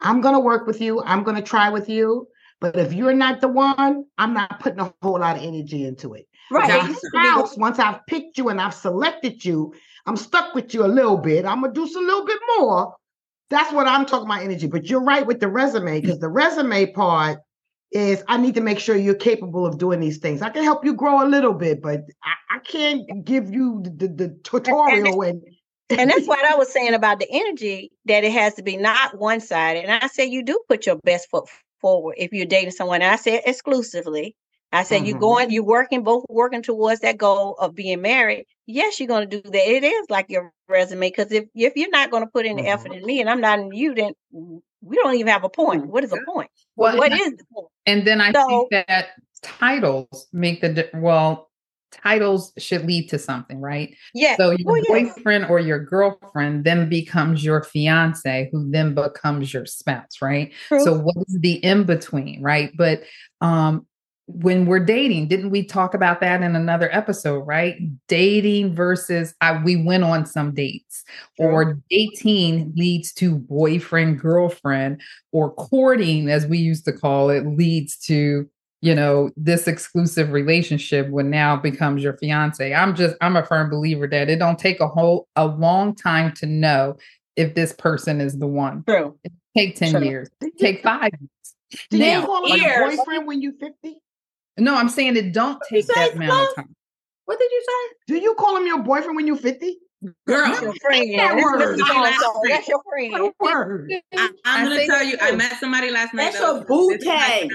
I'm 0.00 0.20
going 0.22 0.34
to 0.34 0.40
work 0.40 0.66
with 0.66 0.80
you. 0.80 1.02
I'm 1.02 1.22
going 1.24 1.36
to 1.36 1.42
try 1.42 1.68
with 1.68 1.88
you. 1.88 2.26
But 2.60 2.76
if 2.76 2.92
you're 2.92 3.12
not 3.12 3.40
the 3.40 3.48
one, 3.48 4.04
I'm 4.18 4.34
not 4.34 4.60
putting 4.60 4.78
a 4.80 4.92
whole 5.02 5.18
lot 5.18 5.36
of 5.36 5.42
energy 5.42 5.84
into 5.84 6.14
it. 6.14 6.26
Right. 6.52 6.68
Yeah. 6.68 6.76
Now, 6.78 6.88
used 6.88 7.00
to 7.00 7.10
be 7.12 7.18
spouse, 7.18 7.56
once 7.56 7.78
I've 7.78 8.04
picked 8.06 8.38
you 8.38 8.48
and 8.48 8.60
I've 8.60 8.74
selected 8.74 9.44
you, 9.44 9.74
I'm 10.06 10.16
stuck 10.16 10.54
with 10.54 10.74
you 10.74 10.84
a 10.84 10.88
little 10.88 11.16
bit. 11.16 11.44
I'm 11.44 11.60
gonna 11.60 11.72
do 11.72 11.86
some 11.86 12.06
little 12.06 12.26
bit 12.26 12.40
more. 12.58 12.94
That's 13.50 13.72
what 13.72 13.86
I'm 13.86 14.06
talking 14.06 14.26
about 14.26 14.42
energy. 14.42 14.66
But 14.66 14.86
you're 14.86 15.02
right 15.02 15.26
with 15.26 15.40
the 15.40 15.48
resume 15.48 16.00
because 16.00 16.18
the 16.18 16.28
resume 16.28 16.92
part 16.92 17.38
is 17.92 18.24
I 18.26 18.38
need 18.38 18.54
to 18.54 18.60
make 18.60 18.78
sure 18.78 18.96
you're 18.96 19.14
capable 19.14 19.66
of 19.66 19.78
doing 19.78 20.00
these 20.00 20.18
things. 20.18 20.40
I 20.40 20.48
can 20.48 20.64
help 20.64 20.84
you 20.84 20.94
grow 20.94 21.24
a 21.24 21.28
little 21.28 21.52
bit, 21.52 21.82
but 21.82 22.00
I, 22.24 22.56
I 22.56 22.58
can't 22.60 23.24
give 23.24 23.50
you 23.50 23.82
the, 23.82 23.90
the, 23.90 24.08
the 24.08 24.38
tutorial 24.42 25.22
and 25.22 25.42
and 25.90 26.10
that's 26.10 26.26
what 26.26 26.44
I 26.44 26.56
was 26.56 26.72
saying 26.72 26.94
about 26.94 27.18
the 27.18 27.28
energy 27.30 27.92
that 28.06 28.24
it 28.24 28.32
has 28.32 28.54
to 28.54 28.62
be 28.62 28.76
not 28.76 29.18
one 29.18 29.40
sided. 29.40 29.84
And 29.84 30.02
I 30.02 30.06
said 30.08 30.24
you 30.24 30.42
do 30.42 30.58
put 30.68 30.86
your 30.86 30.96
best 31.04 31.28
foot 31.30 31.48
forward 31.80 32.14
if 32.18 32.32
you're 32.32 32.46
dating 32.46 32.72
someone. 32.72 33.02
I 33.02 33.16
said 33.16 33.42
exclusively. 33.44 34.34
I 34.72 34.84
said 34.84 35.06
you 35.06 35.14
Mhm. 35.16 35.20
going, 35.20 35.50
you're 35.50 35.64
working, 35.64 36.02
both 36.02 36.24
working 36.28 36.62
towards 36.62 37.00
that 37.00 37.18
goal 37.18 37.54
of 37.58 37.74
being 37.74 38.00
married. 38.00 38.46
Yes, 38.66 38.98
you're 38.98 39.08
going 39.08 39.28
to 39.28 39.40
do 39.40 39.50
that. 39.50 39.68
It 39.68 39.84
is 39.84 40.06
like 40.08 40.26
your 40.30 40.52
resume 40.68 41.08
because 41.10 41.30
if 41.30 41.44
if 41.54 41.74
you're 41.76 41.90
not 41.90 42.10
going 42.10 42.22
to 42.24 42.30
put 42.30 42.46
in 42.46 42.56
the 42.56 42.66
effort 42.66 42.92
in 42.92 43.04
me 43.04 43.20
and 43.20 43.28
I'm 43.28 43.40
not 43.40 43.58
in 43.58 43.72
you, 43.72 43.94
then 43.94 44.12
we 44.32 44.96
don't 44.96 45.14
even 45.14 45.28
have 45.28 45.44
a 45.44 45.48
point. 45.50 45.86
What 45.86 46.04
is 46.04 46.10
the 46.10 46.24
point? 46.26 46.50
Well, 46.76 46.96
what 46.96 47.12
and 47.12 47.20
I- 47.20 47.30
the 47.30 47.44
point? 47.54 47.68
And 47.86 48.06
then 48.06 48.20
I 48.20 48.32
So- 48.32 48.46
think 48.48 48.86
that 48.86 49.08
titles 49.42 50.28
make 50.32 50.60
the 50.60 50.88
well, 50.94 51.50
titles 51.90 52.52
should 52.56 52.86
lead 52.86 53.08
to 53.10 53.18
something, 53.18 53.60
right? 53.60 53.94
Yeah. 54.14 54.36
So 54.36 54.50
your 54.52 54.72
well, 54.72 54.82
yes. 54.88 55.12
boyfriend 55.14 55.46
or 55.46 55.58
your 55.60 55.78
girlfriend 55.84 56.64
then 56.64 56.88
becomes 56.88 57.44
your 57.44 57.62
fiance, 57.62 58.48
who 58.50 58.70
then 58.70 58.94
becomes 58.94 59.52
your 59.52 59.66
spouse, 59.66 60.22
right? 60.22 60.52
True. 60.68 60.80
So 60.80 60.98
what 60.98 61.16
is 61.28 61.38
the 61.40 61.54
in 61.62 61.84
between, 61.84 62.42
right? 62.42 62.72
But 62.74 63.02
um 63.42 63.86
when 64.34 64.66
we're 64.66 64.84
dating, 64.84 65.28
didn't 65.28 65.50
we 65.50 65.64
talk 65.64 65.94
about 65.94 66.20
that 66.20 66.42
in 66.42 66.56
another 66.56 66.88
episode, 66.92 67.40
right? 67.40 67.76
Dating 68.08 68.74
versus 68.74 69.34
I, 69.40 69.62
we 69.62 69.76
went 69.76 70.04
on 70.04 70.26
some 70.26 70.54
dates, 70.54 71.04
or 71.38 71.78
dating 71.90 72.72
leads 72.76 73.12
to 73.14 73.36
boyfriend, 73.36 74.20
girlfriend, 74.20 75.00
or 75.32 75.52
courting, 75.54 76.28
as 76.28 76.46
we 76.46 76.58
used 76.58 76.84
to 76.86 76.92
call 76.92 77.30
it, 77.30 77.46
leads 77.46 77.96
to 78.06 78.48
you 78.84 78.96
know, 78.96 79.30
this 79.36 79.68
exclusive 79.68 80.32
relationship 80.32 81.08
when 81.08 81.30
now 81.30 81.54
becomes 81.56 82.02
your 82.02 82.16
fiance. 82.18 82.74
I'm 82.74 82.96
just 82.96 83.14
I'm 83.20 83.36
a 83.36 83.46
firm 83.46 83.70
believer 83.70 84.08
that 84.08 84.28
it 84.28 84.40
don't 84.40 84.58
take 84.58 84.80
a 84.80 84.88
whole 84.88 85.28
a 85.36 85.46
long 85.46 85.94
time 85.94 86.32
to 86.34 86.46
know 86.46 86.96
if 87.36 87.54
this 87.54 87.72
person 87.72 88.20
is 88.20 88.38
the 88.38 88.48
one. 88.48 88.82
True. 88.88 89.16
It 89.22 89.32
take 89.56 89.76
10 89.76 89.92
True. 89.92 90.04
years. 90.04 90.28
It 90.40 90.58
take 90.58 90.82
five 90.82 91.10
years. 91.20 91.86
Do 91.90 91.96
you 91.96 92.04
Now, 92.04 92.26
call 92.26 92.44
him 92.46 92.56
your 92.58 92.66
years. 92.66 92.96
boyfriend 92.96 93.26
when 93.26 93.40
you're 93.40 93.52
50? 93.52 93.96
No, 94.58 94.74
I'm 94.74 94.88
saying 94.88 95.16
it 95.16 95.32
don't 95.32 95.58
you 95.70 95.78
take 95.82 95.86
that 95.88 96.10
say, 96.10 96.16
amount 96.16 96.48
of 96.50 96.54
time. 96.56 96.74
What 97.24 97.38
did 97.38 97.50
you 97.50 97.64
say? 97.66 98.14
Do 98.14 98.20
you 98.20 98.34
call 98.34 98.56
him 98.56 98.66
your 98.66 98.82
boyfriend 98.82 99.16
when 99.16 99.26
you're 99.26 99.36
50? 99.36 99.78
Girl, 100.26 100.48
That's 100.48 100.60
your 100.60 100.74
friend. 100.82 101.16
that 101.18 101.34
That's, 101.34 101.44
word. 101.44 101.60
that's, 101.60 101.76
the 101.88 101.94
Last 102.00 102.24
That's 102.48 102.68
your 102.68 102.82
friend. 102.90 103.32
Word. 103.38 103.92
I, 103.92 104.18
I'm 104.18 104.32
I 104.44 104.64
gonna 104.64 104.86
tell 104.86 104.98
that 104.98 105.06
you, 105.06 105.16
I 105.20 105.30
met 105.32 105.60
somebody 105.60 105.90
last 105.92 106.12
night. 106.12 106.32
That's 106.32 106.38
that 106.40 106.44
your 106.46 106.54
was- 106.58 106.64
boo 106.66 106.88
this 106.98 107.02
is 107.02 107.06
my 107.06 107.48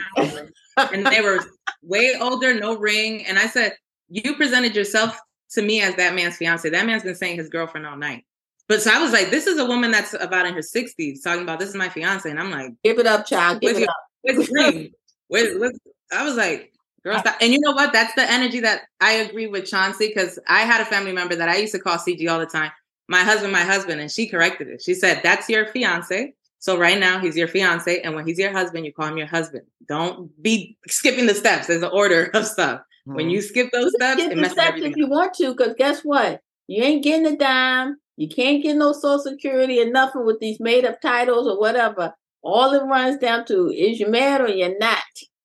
tag. 0.78 0.94
and 0.94 1.06
they 1.06 1.20
were 1.22 1.40
way 1.84 2.14
older, 2.22 2.54
no 2.58 2.78
ring. 2.78 3.26
And 3.26 3.38
I 3.38 3.48
said, 3.48 3.74
You 4.08 4.36
presented 4.38 4.76
yourself 4.78 5.20
to 5.52 5.62
me 5.62 5.82
as 5.82 5.96
that 5.96 6.16
man's 6.16 6.38
fiance. 6.38 6.70
That 6.70 6.86
man's 6.86 7.04
been 7.04 7.16
saying 7.16 7.36
his 7.36 7.50
girlfriend 7.50 7.86
all 7.86 7.98
night. 7.98 8.24
But 8.70 8.82
so 8.82 8.92
I 8.94 9.02
was 9.02 9.12
like, 9.12 9.30
This 9.30 9.46
is 9.46 9.58
a 9.60 9.66
woman 9.66 9.92
that's 9.92 10.14
about 10.14 10.46
in 10.46 10.54
her 10.54 10.62
60s 10.62 11.22
talking 11.22 11.44
about 11.44 11.60
this 11.60 11.68
is 11.70 11.76
my 11.76 11.90
fiance. 11.90 12.30
And 12.30 12.40
I'm 12.40 12.50
like, 12.50 12.72
Give 12.82 12.98
it 12.98 13.08
up, 13.08 13.26
child. 13.26 13.60
Give 13.60 13.76
it 13.76 13.82
your- 13.82 13.90
up. 13.90 13.96
Where's 14.22 14.48
the 14.48 14.54
ring? 14.54 14.92
Where's, 15.28 15.60
where's, 15.60 15.78
I 16.14 16.24
was 16.24 16.36
like, 16.38 16.72
Girl, 17.04 17.20
stop. 17.20 17.38
And 17.42 17.54
you 17.54 17.60
know 17.60 17.72
what? 17.72 17.94
That's 17.94 18.14
the 18.16 18.30
energy 18.30 18.60
that 18.62 18.84
I 19.00 19.14
agree 19.14 19.48
with 19.48 19.66
Chauncey 19.66 20.08
because 20.08 20.40
I 20.48 20.62
had 20.62 20.82
a 20.82 20.86
family 20.86 21.14
member 21.14 21.36
that 21.36 21.50
I 21.50 21.58
used 21.58 21.74
to 21.74 21.80
call 21.80 21.98
CG 21.98 22.30
all 22.30 22.40
the 22.40 22.46
time. 22.46 22.72
My 23.08 23.22
husband, 23.24 23.54
my 23.54 23.62
husband, 23.62 24.02
and 24.02 24.12
she 24.12 24.28
corrected 24.28 24.68
it. 24.68 24.82
She 24.82 24.94
said, 24.94 25.22
That's 25.24 25.48
your 25.48 25.68
fiance. 25.68 26.34
So 26.60 26.78
right 26.78 27.00
now 27.00 27.20
he's 27.20 27.38
your 27.38 27.48
fiance, 27.48 28.02
and 28.02 28.16
when 28.16 28.26
he's 28.26 28.40
your 28.40 28.52
husband, 28.52 28.86
you 28.86 28.92
call 28.92 29.08
him 29.08 29.18
your 29.18 29.28
husband. 29.28 29.64
Don't 29.88 30.32
be 30.42 30.78
skipping 30.88 31.28
the 31.28 31.36
steps. 31.36 31.68
There's 31.68 31.84
an 31.84 31.92
order 31.94 32.26
of 32.34 32.46
stuff. 32.46 32.82
When 33.06 33.26
hmm. 33.26 33.32
you 33.32 33.42
skip 33.42 33.72
those 33.72 33.94
steps, 33.96 34.18
Get 34.18 34.32
it 34.32 34.36
the 34.36 34.42
messes 34.42 34.54
steps 34.54 34.70
everything 34.70 34.92
if 34.92 34.98
you 34.98 35.08
want 35.08 35.34
to, 35.36 35.56
because 35.56 35.76
guess 35.78 36.02
what? 36.02 36.42
You 36.68 36.84
ain't 36.84 37.04
getting 37.04 37.26
a 37.26 37.38
dime. 37.38 37.98
You 38.18 38.28
can't 38.28 38.62
get 38.64 38.76
no 38.76 38.92
social 38.92 39.20
security 39.20 39.80
or 39.80 39.90
nothing 39.90 40.26
with 40.26 40.40
these 40.40 40.60
made 40.60 40.84
up 40.84 41.00
titles 41.00 41.48
or 41.48 41.60
whatever. 41.60 42.14
All 42.42 42.74
it 42.74 42.84
runs 42.84 43.18
down 43.18 43.46
to 43.46 43.70
is 43.70 44.00
you 44.00 44.10
mad 44.10 44.42
or 44.42 44.50
you're 44.50 44.78
not. 44.78 44.98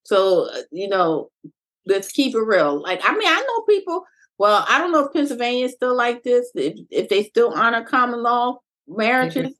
So 0.03 0.49
uh, 0.49 0.61
you 0.71 0.87
know, 0.87 1.29
let's 1.85 2.11
keep 2.11 2.35
it 2.35 2.39
real. 2.39 2.81
Like 2.81 3.01
I 3.03 3.15
mean, 3.17 3.27
I 3.27 3.39
know 3.39 3.61
people. 3.63 4.03
Well, 4.37 4.65
I 4.67 4.79
don't 4.79 4.91
know 4.91 5.05
if 5.05 5.13
Pennsylvania 5.13 5.65
is 5.65 5.73
still 5.73 5.95
like 5.95 6.23
this. 6.23 6.51
If 6.55 6.79
if 6.89 7.09
they 7.09 7.23
still 7.23 7.53
honor 7.53 7.83
common 7.83 8.23
law 8.23 8.59
marriages, 8.87 9.55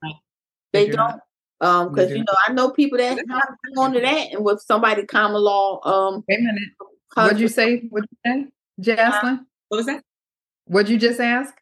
they 0.72 0.88
do 0.88 0.94
don't. 0.94 1.22
Um, 1.62 1.94
because 1.94 2.12
you 2.12 2.18
know, 2.18 2.34
I 2.46 2.52
know 2.52 2.72
people 2.72 2.98
that 2.98 3.16
They 3.16 3.24
have 3.34 3.48
on 3.78 3.94
to 3.94 4.02
that, 4.02 4.34
and 4.34 4.44
with 4.44 4.62
somebody 4.62 5.06
common 5.06 5.42
law, 5.42 5.80
um, 5.86 6.24
Wait 6.28 6.40
a 6.40 6.42
minute. 6.42 6.70
What'd 7.16 7.40
you 7.40 7.48
say? 7.48 7.84
What'd 7.90 8.10
you 8.12 8.32
say, 8.32 8.48
Jocelyn? 8.80 9.46
What 9.70 9.78
was 9.78 9.86
that? 9.86 10.04
What'd 10.66 10.90
you 10.90 10.98
just 10.98 11.22
ask? 11.22 11.54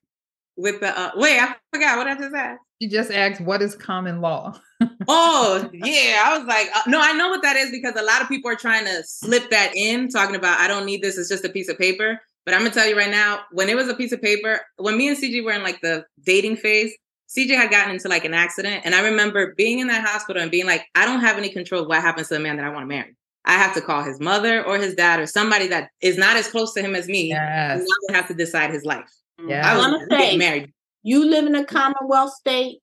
With 0.62 0.80
the 0.80 0.98
uh, 0.98 1.12
wait, 1.16 1.40
I 1.40 1.56
forgot 1.74 1.98
what 1.98 2.08
I 2.08 2.16
just 2.16 2.36
asked. 2.36 2.62
You 2.80 2.90
just 2.90 3.12
asked 3.12 3.42
what 3.42 3.62
is 3.62 3.76
common 3.76 4.22
law? 4.22 4.60
Oh, 5.08 5.70
yeah. 5.74 6.24
I 6.26 6.38
was 6.38 6.48
like, 6.48 6.68
uh, 6.76 6.82
no, 6.88 7.00
I 7.02 7.12
know 7.14 7.30
what 7.30 7.42
that 7.42 7.56
is 7.56 7.72
because 7.72 7.96
a 7.96 8.04
lot 8.04 8.22
of 8.22 8.28
people 8.28 8.50
are 8.50 8.56
trying 8.56 8.86
to 8.86 9.04
slip 9.04 9.50
that 9.50 9.76
in, 9.76 10.10
talking 10.10 10.36
about, 10.36 10.60
I 10.60 10.68
don't 10.68 10.86
need 10.86 11.02
this. 11.02 11.18
It's 11.18 11.30
just 11.30 11.44
a 11.44 11.50
piece 11.50 11.70
of 11.70 11.78
paper. 11.78 12.20
But 12.46 12.54
I'm 12.54 12.62
going 12.62 12.72
to 12.72 12.80
tell 12.80 12.88
you 12.88 12.98
right 12.98 13.10
now, 13.10 13.42
when 13.52 13.70
it 13.70 13.76
was 13.76 13.88
a 13.88 13.96
piece 13.96 14.12
of 14.12 14.22
paper, 14.22 14.62
when 14.78 14.98
me 14.98 15.08
and 15.08 15.18
CJ 15.18 15.44
were 15.44 15.52
in 15.52 15.64
like 15.64 15.82
the 15.82 16.06
dating 16.24 16.58
phase, 16.58 16.94
CJ 17.36 17.56
had 17.56 17.72
gotten 17.72 17.94
into 17.94 18.08
like 18.08 18.26
an 18.26 18.34
accident. 18.34 18.82
And 18.86 18.96
I 18.96 19.04
remember 19.04 19.54
being 19.56 19.80
in 19.80 19.88
that 19.88 20.06
hospital 20.06 20.42
and 20.42 20.52
being 20.52 20.66
like, 20.66 20.86
I 20.96 21.06
don't 21.06 21.22
have 21.22 21.38
any 21.38 21.50
control 21.50 21.82
of 21.84 21.88
what 21.88 22.02
happens 22.02 22.28
to 22.28 22.36
the 22.36 22.40
man 22.40 22.58
that 22.58 22.66
I 22.66 22.70
want 22.70 22.84
to 22.84 22.88
marry. 22.88 23.16
I 23.46 23.54
have 23.54 23.74
to 23.76 23.82
call 23.82 24.04
his 24.04 24.20
mother 24.20 24.64
or 24.64 24.78
his 24.78 24.96
dad 24.96 25.20
or 25.20 25.26
somebody 25.26 25.68
that 25.68 25.90
is 26.02 26.18
not 26.18 26.36
as 26.36 26.48
close 26.48 26.74
to 26.74 26.82
him 26.82 26.96
as 26.96 27.08
me. 27.08 27.30
Yes. 27.30 27.86
They 28.08 28.14
have 28.14 28.28
to 28.28 28.34
decide 28.34 28.72
his 28.72 28.86
life. 28.86 29.10
Mm-hmm. 29.42 29.50
Yeah. 29.50 29.68
I 29.68 29.74
I 29.74 29.78
was 29.78 29.88
want 29.88 30.10
to 30.10 30.18
say, 30.18 30.38
married. 30.38 30.74
you 31.04 31.26
live 31.26 31.46
in 31.46 31.56
a 31.56 31.64
mm-hmm. 31.64 31.76
Commonwealth 31.76 32.34
state. 32.34 32.80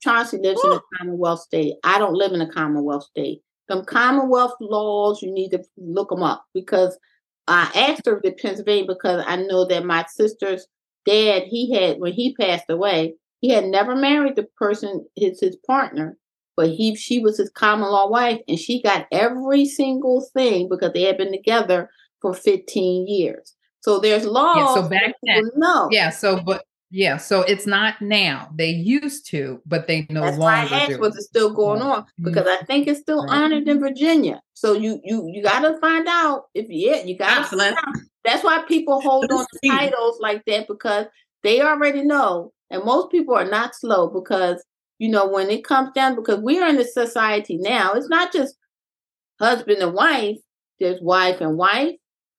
Chauncey 0.00 0.38
lives 0.38 0.62
in 0.64 0.72
a 0.72 0.80
Commonwealth 0.96 1.40
state. 1.40 1.74
I 1.82 1.98
don't 1.98 2.14
live 2.14 2.32
in 2.32 2.40
a 2.40 2.50
Commonwealth 2.50 3.04
state. 3.04 3.42
Some 3.68 3.84
Commonwealth 3.84 4.54
laws, 4.60 5.22
you 5.22 5.32
need 5.32 5.50
to 5.50 5.62
look 5.76 6.10
them 6.10 6.22
up 6.22 6.44
because 6.54 6.96
I 7.48 7.70
asked 7.74 8.06
her 8.06 8.20
if 8.22 8.36
Pennsylvania 8.36 8.84
because 8.86 9.24
I 9.26 9.36
know 9.36 9.64
that 9.66 9.84
my 9.84 10.04
sister's 10.08 10.66
dad, 11.04 11.44
he 11.44 11.74
had 11.74 11.98
when 11.98 12.12
he 12.12 12.34
passed 12.34 12.66
away, 12.68 13.14
he 13.40 13.50
had 13.50 13.66
never 13.66 13.96
married 13.96 14.36
the 14.36 14.44
person, 14.56 15.06
his 15.16 15.40
his 15.40 15.56
partner, 15.66 16.16
but 16.56 16.70
he 16.70 16.94
she 16.94 17.20
was 17.20 17.38
his 17.38 17.50
common 17.50 17.90
law 17.90 18.08
wife, 18.08 18.40
and 18.48 18.58
she 18.58 18.82
got 18.82 19.06
every 19.10 19.64
single 19.64 20.26
thing 20.34 20.68
because 20.68 20.92
they 20.92 21.02
had 21.02 21.18
been 21.18 21.32
together 21.32 21.90
for 22.20 22.34
15 22.34 23.06
years. 23.06 23.54
So 23.88 23.98
there's 23.98 24.26
laws. 24.26 24.56
Yeah, 24.58 24.74
so 24.74 24.86
back 24.86 25.14
then, 25.22 25.50
know. 25.56 25.88
yeah. 25.90 26.10
So, 26.10 26.42
but 26.42 26.66
yeah, 26.90 27.16
so 27.16 27.40
it's 27.40 27.66
not 27.66 27.94
now. 28.02 28.50
They 28.54 28.68
used 28.68 29.26
to, 29.30 29.62
but 29.64 29.86
they 29.86 30.06
no 30.10 30.20
That's 30.20 30.36
why 30.36 30.60
longer 30.60 30.74
asked 30.74 30.88
do. 30.90 30.98
was 30.98 31.16
it 31.16 31.22
still 31.22 31.54
going 31.54 31.80
mm-hmm. 31.80 31.92
on 31.92 32.06
because 32.22 32.46
I 32.46 32.62
think 32.66 32.86
it's 32.86 33.00
still 33.00 33.24
Right. 33.24 33.44
honored 33.44 33.66
in 33.66 33.80
Virginia. 33.80 34.42
So 34.52 34.74
you 34.74 35.00
you 35.04 35.26
you 35.32 35.42
got 35.42 35.60
to 35.60 35.80
find 35.80 36.06
out 36.06 36.48
if 36.52 36.66
yeah 36.68 37.02
you 37.02 37.16
got 37.16 37.48
to. 37.48 37.76
That's 38.26 38.44
why 38.44 38.62
people 38.68 39.00
hold 39.00 39.32
on 39.32 39.46
to 39.46 39.70
titles 39.70 40.20
like 40.20 40.44
that 40.44 40.68
because 40.68 41.06
they 41.42 41.62
already 41.62 42.02
know, 42.02 42.52
and 42.68 42.84
most 42.84 43.10
people 43.10 43.36
are 43.36 43.48
not 43.48 43.74
slow 43.74 44.08
because 44.08 44.62
you 44.98 45.08
know 45.08 45.26
when 45.26 45.48
it 45.48 45.64
comes 45.64 45.92
down 45.94 46.14
because 46.14 46.40
we 46.40 46.60
are 46.60 46.68
in 46.68 46.78
a 46.78 46.84
society 46.84 47.56
now. 47.56 47.94
It's 47.94 48.10
not 48.10 48.34
just 48.34 48.54
husband 49.40 49.78
and 49.78 49.94
wife. 49.94 50.36
There's 50.78 51.00
wife 51.00 51.40
and 51.40 51.56
wife, 51.56 51.94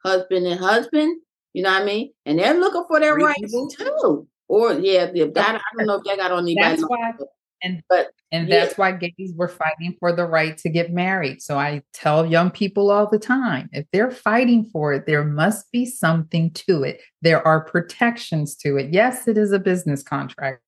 husband 0.06 0.46
and 0.46 0.60
husband. 0.60 1.20
You 1.54 1.64
know 1.64 1.72
what 1.72 1.82
I 1.82 1.86
mean? 1.86 2.14
And 2.26 2.40
they're 2.40 2.60
looking 2.60 2.86
for 2.88 3.00
their 3.00 3.16
rights 3.16 3.52
too. 3.76 4.28
Or 4.48 4.74
yeah, 4.74 5.06
that, 5.06 5.56
I 5.56 5.78
don't 5.78 5.88
know 5.88 5.96
if 5.96 6.04
they 6.04 6.16
got 6.16 6.32
on 6.32 6.44
anybody. 6.44 6.76
That's 6.76 6.84
why, 6.84 7.12
and 7.62 7.84
But 7.90 8.08
and 8.32 8.48
yeah. 8.48 8.60
that's 8.60 8.78
why 8.78 8.92
gays 8.92 9.34
were 9.36 9.48
fighting 9.48 9.96
for 10.00 10.12
the 10.12 10.26
right 10.26 10.58
to 10.60 10.70
get 10.70 10.92
married. 10.92 11.42
So 11.42 11.58
I 11.58 11.82
tell 11.94 12.26
young 12.26 12.52
people 12.52 12.92
all 12.92 13.08
the 13.10 13.20
time, 13.20 13.70
if 13.74 13.86
they're 13.92 14.12
fighting 14.12 14.66
for 14.72 14.94
it, 14.94 15.06
there 15.06 15.24
must 15.24 15.72
be 15.72 15.86
something 15.86 16.52
to 16.52 16.84
it. 16.84 17.02
There 17.22 17.46
are 17.46 17.62
protections 17.62 18.56
to 18.58 18.78
it. 18.78 18.94
Yes, 18.94 19.28
it 19.28 19.38
is 19.38 19.52
a 19.52 19.60
business 19.60 20.04
contract. 20.04 20.62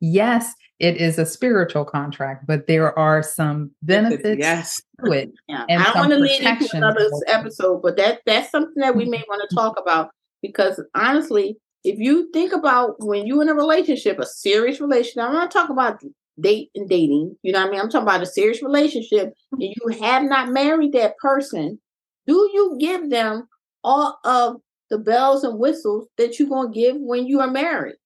Yes, 0.00 0.52
it 0.78 0.96
is 0.98 1.18
a 1.18 1.26
spiritual 1.26 1.84
contract, 1.84 2.46
but 2.46 2.66
there 2.66 2.96
are 2.96 3.22
some 3.22 3.72
benefits 3.82 4.38
Yes. 4.38 4.80
to 5.04 5.12
it. 5.12 5.32
Yeah, 5.48 5.64
and 5.68 5.82
I 5.82 5.92
want 5.94 6.10
to 6.10 6.18
lead 6.18 6.40
into 6.40 6.76
another 6.76 7.08
episode, 7.26 7.82
but 7.82 7.96
that 7.96 8.20
that's 8.26 8.50
something 8.50 8.80
that 8.80 8.94
we 8.94 9.04
mm-hmm. 9.04 9.12
may 9.12 9.24
want 9.28 9.48
to 9.48 9.54
talk 9.54 9.78
about 9.78 10.10
because 10.40 10.80
honestly, 10.94 11.56
if 11.84 11.98
you 11.98 12.30
think 12.32 12.52
about 12.52 12.94
when 13.04 13.26
you're 13.26 13.42
in 13.42 13.48
a 13.48 13.54
relationship, 13.54 14.18
a 14.18 14.26
serious 14.26 14.80
relationship, 14.80 15.24
I'm 15.24 15.32
not 15.32 15.50
talking 15.50 15.74
about 15.74 16.00
date 16.40 16.70
and 16.74 16.88
dating. 16.88 17.36
You 17.42 17.52
know 17.52 17.60
what 17.60 17.68
I 17.68 17.70
mean? 17.70 17.80
I'm 17.80 17.90
talking 17.90 18.06
about 18.06 18.22
a 18.22 18.26
serious 18.26 18.62
relationship, 18.62 19.32
and 19.52 19.62
you 19.62 19.88
have 20.00 20.22
not 20.24 20.50
married 20.50 20.92
that 20.92 21.16
person. 21.18 21.80
Do 22.26 22.34
you 22.52 22.76
give 22.78 23.10
them 23.10 23.48
all 23.82 24.18
of 24.24 24.56
the 24.90 24.98
bells 24.98 25.44
and 25.44 25.58
whistles 25.58 26.08
that 26.18 26.38
you're 26.38 26.48
gonna 26.48 26.70
give 26.70 26.96
when 26.98 27.26
you 27.26 27.40
are 27.40 27.50
married? 27.50 27.96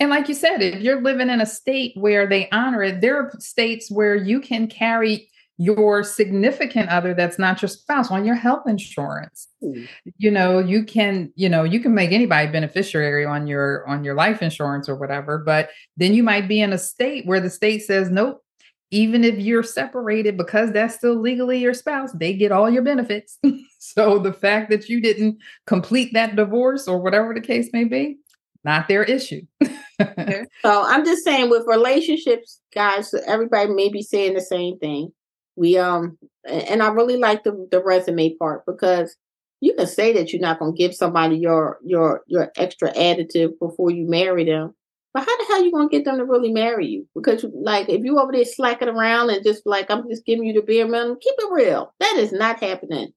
And 0.00 0.10
like 0.10 0.28
you 0.28 0.34
said, 0.34 0.62
if 0.62 0.80
you're 0.80 1.00
living 1.00 1.30
in 1.30 1.40
a 1.40 1.46
state 1.46 1.92
where 1.96 2.26
they 2.26 2.48
honor 2.50 2.82
it, 2.82 3.00
there 3.00 3.16
are 3.16 3.32
states 3.38 3.90
where 3.90 4.14
you 4.14 4.40
can 4.40 4.66
carry 4.66 5.28
your 5.58 6.02
significant 6.02 6.88
other 6.88 7.14
that's 7.14 7.38
not 7.38 7.62
your 7.62 7.68
spouse 7.68 8.10
on 8.10 8.24
your 8.24 8.34
health 8.34 8.66
insurance. 8.66 9.48
Hmm. 9.60 9.84
You 10.16 10.30
know, 10.30 10.58
you 10.58 10.84
can, 10.84 11.32
you 11.36 11.48
know, 11.48 11.62
you 11.62 11.78
can 11.78 11.94
make 11.94 12.10
anybody 12.10 12.50
beneficiary 12.50 13.24
on 13.24 13.46
your 13.46 13.86
on 13.86 14.02
your 14.02 14.14
life 14.14 14.42
insurance 14.42 14.88
or 14.88 14.96
whatever, 14.96 15.38
but 15.38 15.70
then 15.96 16.14
you 16.14 16.22
might 16.22 16.48
be 16.48 16.60
in 16.60 16.72
a 16.72 16.78
state 16.78 17.26
where 17.26 17.40
the 17.40 17.50
state 17.50 17.82
says, 17.82 18.10
nope, 18.10 18.42
even 18.90 19.24
if 19.24 19.38
you're 19.38 19.62
separated 19.62 20.36
because 20.36 20.70
that's 20.72 20.96
still 20.96 21.18
legally 21.18 21.58
your 21.58 21.74
spouse, 21.74 22.12
they 22.12 22.34
get 22.34 22.52
all 22.52 22.68
your 22.68 22.82
benefits. 22.82 23.38
so 23.78 24.18
the 24.18 24.32
fact 24.32 24.70
that 24.70 24.88
you 24.88 25.00
didn't 25.00 25.38
complete 25.66 26.12
that 26.12 26.36
divorce 26.36 26.88
or 26.88 26.98
whatever 26.98 27.32
the 27.34 27.40
case 27.40 27.70
may 27.72 27.84
be, 27.84 28.18
not 28.64 28.88
their 28.88 29.02
issue. 29.02 29.42
So 30.64 30.84
I'm 30.86 31.04
just 31.04 31.24
saying 31.24 31.50
with 31.50 31.64
relationships, 31.66 32.60
guys, 32.74 33.12
everybody 33.26 33.70
may 33.72 33.88
be 33.88 34.02
saying 34.02 34.34
the 34.34 34.40
same 34.40 34.78
thing. 34.78 35.12
We 35.56 35.76
um 35.78 36.18
and 36.48 36.82
I 36.82 36.88
really 36.88 37.16
like 37.16 37.44
the 37.44 37.68
the 37.70 37.82
resume 37.82 38.34
part 38.36 38.64
because 38.66 39.16
you 39.60 39.74
can 39.74 39.86
say 39.86 40.12
that 40.14 40.32
you're 40.32 40.40
not 40.42 40.58
gonna 40.58 40.72
give 40.72 40.94
somebody 40.94 41.36
your 41.36 41.78
your 41.84 42.22
your 42.26 42.50
extra 42.56 42.92
additive 42.94 43.58
before 43.60 43.90
you 43.90 44.08
marry 44.08 44.44
them. 44.44 44.74
But 45.14 45.26
how 45.26 45.36
the 45.36 45.44
hell 45.48 45.64
you 45.64 45.72
gonna 45.72 45.88
get 45.88 46.04
them 46.04 46.18
to 46.18 46.24
really 46.24 46.52
marry 46.52 46.86
you? 46.86 47.06
Because 47.14 47.44
like 47.54 47.88
if 47.88 48.02
you 48.04 48.18
over 48.18 48.32
there 48.32 48.44
slacking 48.44 48.88
around 48.88 49.30
and 49.30 49.44
just 49.44 49.62
like 49.66 49.90
I'm 49.90 50.08
just 50.08 50.24
giving 50.24 50.44
you 50.46 50.54
the 50.54 50.62
bare 50.62 50.88
minimum, 50.88 51.18
keep 51.20 51.34
it 51.38 51.52
real. 51.52 51.92
That 52.00 52.16
is 52.16 52.32
not 52.32 52.60
happening. 52.60 53.12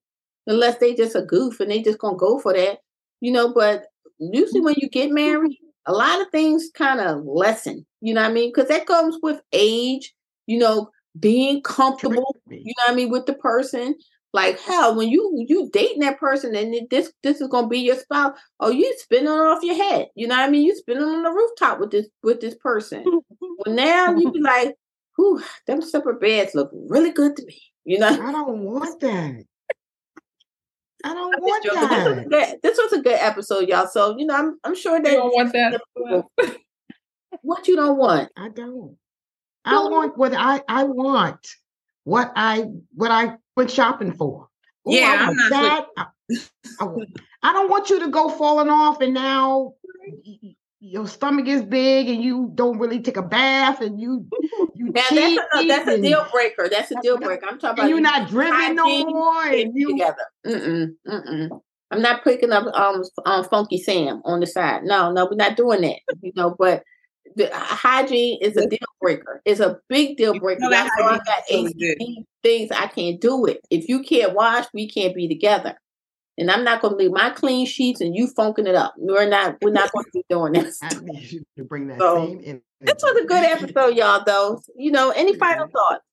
Unless 0.47 0.77
they 0.79 0.93
just 0.93 1.15
a 1.15 1.21
goof 1.21 1.59
and 1.59 1.71
they 1.71 1.81
just 1.81 1.99
gonna 1.99 2.17
go 2.17 2.39
for 2.39 2.53
that. 2.53 2.79
You 3.21 3.31
know, 3.31 3.53
but 3.53 3.85
usually 4.19 4.61
when 4.61 4.75
you 4.77 4.89
get 4.89 5.11
married, 5.11 5.57
a 5.85 5.93
lot 5.93 6.21
of 6.21 6.29
things 6.29 6.69
kind 6.73 6.99
of 6.99 7.23
lessen, 7.25 7.85
you 8.01 8.13
know 8.13 8.21
what 8.21 8.31
I 8.31 8.33
mean? 8.33 8.51
Because 8.53 8.69
that 8.69 8.87
comes 8.87 9.17
with 9.21 9.41
age, 9.53 10.13
you 10.47 10.59
know, 10.59 10.89
being 11.19 11.61
comfortable, 11.61 12.35
you 12.49 12.73
know 12.77 12.83
what 12.85 12.91
I 12.91 12.95
mean, 12.95 13.09
with 13.09 13.25
the 13.25 13.33
person. 13.33 13.95
Like 14.33 14.59
hell, 14.59 14.97
when 14.97 15.07
you 15.07 15.45
you 15.47 15.69
dating 15.71 16.01
that 16.01 16.19
person 16.19 16.55
and 16.55 16.75
this 16.89 17.09
this 17.23 17.39
is 17.39 17.47
gonna 17.47 17.69
be 17.69 17.79
your 17.79 17.95
spouse, 17.95 18.37
oh 18.59 18.69
you 18.69 18.93
spinning 18.97 19.29
off 19.29 19.63
your 19.63 19.75
head. 19.75 20.07
You 20.13 20.27
know 20.27 20.35
what 20.35 20.43
I 20.43 20.49
mean? 20.49 20.65
You 20.65 20.75
spinning 20.75 21.03
on 21.03 21.23
the 21.23 21.31
rooftop 21.31 21.79
with 21.79 21.91
this 21.91 22.09
with 22.21 22.41
this 22.41 22.55
person. 22.55 23.05
well 23.39 23.73
now 23.73 24.13
you 24.13 24.29
be 24.33 24.41
like, 24.41 24.75
whew, 25.15 25.41
them 25.67 25.81
separate 25.81 26.19
beds 26.19 26.53
look 26.53 26.69
really 26.73 27.11
good 27.11 27.37
to 27.37 27.45
me. 27.45 27.61
You 27.85 27.99
know? 27.99 28.09
I 28.09 28.31
don't 28.33 28.59
want 28.59 28.99
that. 28.99 29.45
I 31.05 31.13
don't 31.13 31.35
I'm 31.35 31.41
want 31.41 31.63
just 31.63 31.75
joking. 31.75 31.89
This 31.89 32.07
was, 32.07 32.11
a 32.11 32.15
that. 32.15 32.29
good, 32.29 32.61
this 32.63 32.77
was 32.77 32.93
a 32.93 33.01
good 33.01 33.17
episode, 33.19 33.69
y'all. 33.69 33.87
So 33.87 34.17
you 34.17 34.25
know, 34.25 34.35
I'm 34.35 34.59
I'm 34.63 34.75
sure 34.75 34.97
You 34.97 35.03
that 35.03 35.13
don't 35.13 35.33
want 35.33 35.53
that. 35.53 35.81
what 37.41 37.67
you 37.67 37.75
don't 37.75 37.97
want. 37.97 38.31
I 38.35 38.49
don't. 38.49 38.97
I 39.65 39.79
want 39.87 40.17
what 40.17 40.33
I 40.35 40.61
I 40.67 40.83
want. 40.83 41.45
What 42.03 42.31
I 42.35 42.65
what 42.95 43.11
I 43.11 43.35
went 43.55 43.71
shopping 43.71 44.13
for. 44.13 44.47
Ooh, 44.87 44.91
I 44.91 44.95
Yeah, 44.95 45.25
I'm 45.29 45.35
not 45.35 45.49
that. 45.51 45.85
I, 45.97 46.05
I 46.79 46.83
want- 46.85 47.19
I 47.43 47.53
don't 47.53 47.69
want 47.69 47.91
you 47.91 47.99
to 47.99 48.07
go 48.07 48.29
falling 48.29 48.69
off 48.69 49.01
and 49.01 49.13
now 49.13 49.75
y- 50.25 50.37
y- 50.41 50.54
your 50.85 51.07
stomach 51.07 51.47
is 51.47 51.63
big 51.63 52.07
and 52.07 52.23
you 52.23 52.51
don't 52.53 52.77
really 52.77 53.01
take 53.01 53.17
a 53.17 53.21
bath 53.23 53.81
and 53.81 53.99
you 53.99 54.25
you 54.75 54.91
Now 54.91 55.01
cheat 55.09 55.39
that's 55.51 55.65
a, 55.65 55.67
that's 55.67 55.87
a 55.89 56.01
deal 56.01 56.27
breaker. 56.31 56.69
That's 56.69 56.91
a 56.91 56.95
deal 57.01 57.17
breaker. 57.21 57.47
I'm 57.47 57.57
talking 57.59 57.69
and 57.69 57.79
about 57.79 57.89
you're 57.89 57.99
not 58.01 58.29
driven 58.29 58.75
no 58.75 59.05
more 59.05 59.47
and 59.47 59.71
you 59.75 59.91
together. 59.93 60.25
Mm-mm, 60.45 60.93
mm-mm. 61.07 61.61
I'm 61.91 62.01
not 62.01 62.23
picking 62.23 62.51
up 62.51 62.65
um, 62.75 63.03
um 63.25 63.43
funky 63.45 63.79
Sam 63.79 64.21
on 64.25 64.39
the 64.41 64.47
side. 64.47 64.83
No, 64.83 65.11
no, 65.11 65.25
we're 65.25 65.35
not 65.35 65.57
doing 65.57 65.81
that. 65.81 65.99
You 66.21 66.31
know, 66.35 66.55
but 66.57 66.83
the 67.35 67.49
hygiene 67.51 68.37
is 68.41 68.55
a 68.55 68.67
deal 68.67 68.79
breaker. 69.01 69.41
It's 69.45 69.59
a 69.59 69.79
big 69.89 70.17
deal 70.17 70.35
You 70.35 70.39
breaker. 70.39 70.61
know 70.61 70.69
That's 70.69 70.91
why 70.99 71.15
I 71.15 71.17
got 71.17 71.45
feels 71.47 71.73
good. 71.73 71.97
ADD 71.99 72.25
things. 72.43 72.71
I 72.71 72.87
can't 72.87 73.19
do 73.19 73.45
it. 73.45 73.61
If 73.71 73.89
you 73.89 74.03
can't 74.03 74.33
wash, 74.33 74.65
we 74.73 74.87
can't 74.87 75.15
be 75.15 75.27
together. 75.27 75.75
And 76.37 76.51
I'm 76.51 76.63
not 76.65 76.81
going 76.81 76.93
to 76.93 76.97
leave 76.97 77.11
my 77.11 77.29
clean 77.29 77.65
sheets 77.65 78.01
and 78.01 78.13
you 78.15 78.27
funking 78.27 78.67
it 78.67 78.75
up. 78.75 78.93
We're 78.97 79.27
not. 79.29 79.55
We're 79.61 79.71
not 79.71 79.91
going 79.93 80.03
to 80.05 80.11
be 80.13 80.23
doing 80.29 80.51
this. 80.53 80.79
I 80.83 80.89
need 81.01 81.31
you 81.31 81.43
to 81.57 81.63
bring 81.63 81.87
that 81.87 81.99
So, 81.99 82.25
same 82.27 82.41
energy. 82.43 82.63
This 82.81 82.95
was 83.01 83.23
a 83.23 83.25
good 83.25 83.43
episode, 83.43 83.95
y'all. 83.95 84.23
Though, 84.25 84.61
you 84.75 84.91
know, 84.91 85.11
any 85.11 85.35
final 85.35 85.67
thoughts? 85.67 86.03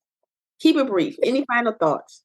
Keep 0.60 0.76
it 0.76 0.86
brief. 0.86 1.16
Any 1.24 1.44
final 1.46 1.72
thoughts? 1.78 2.22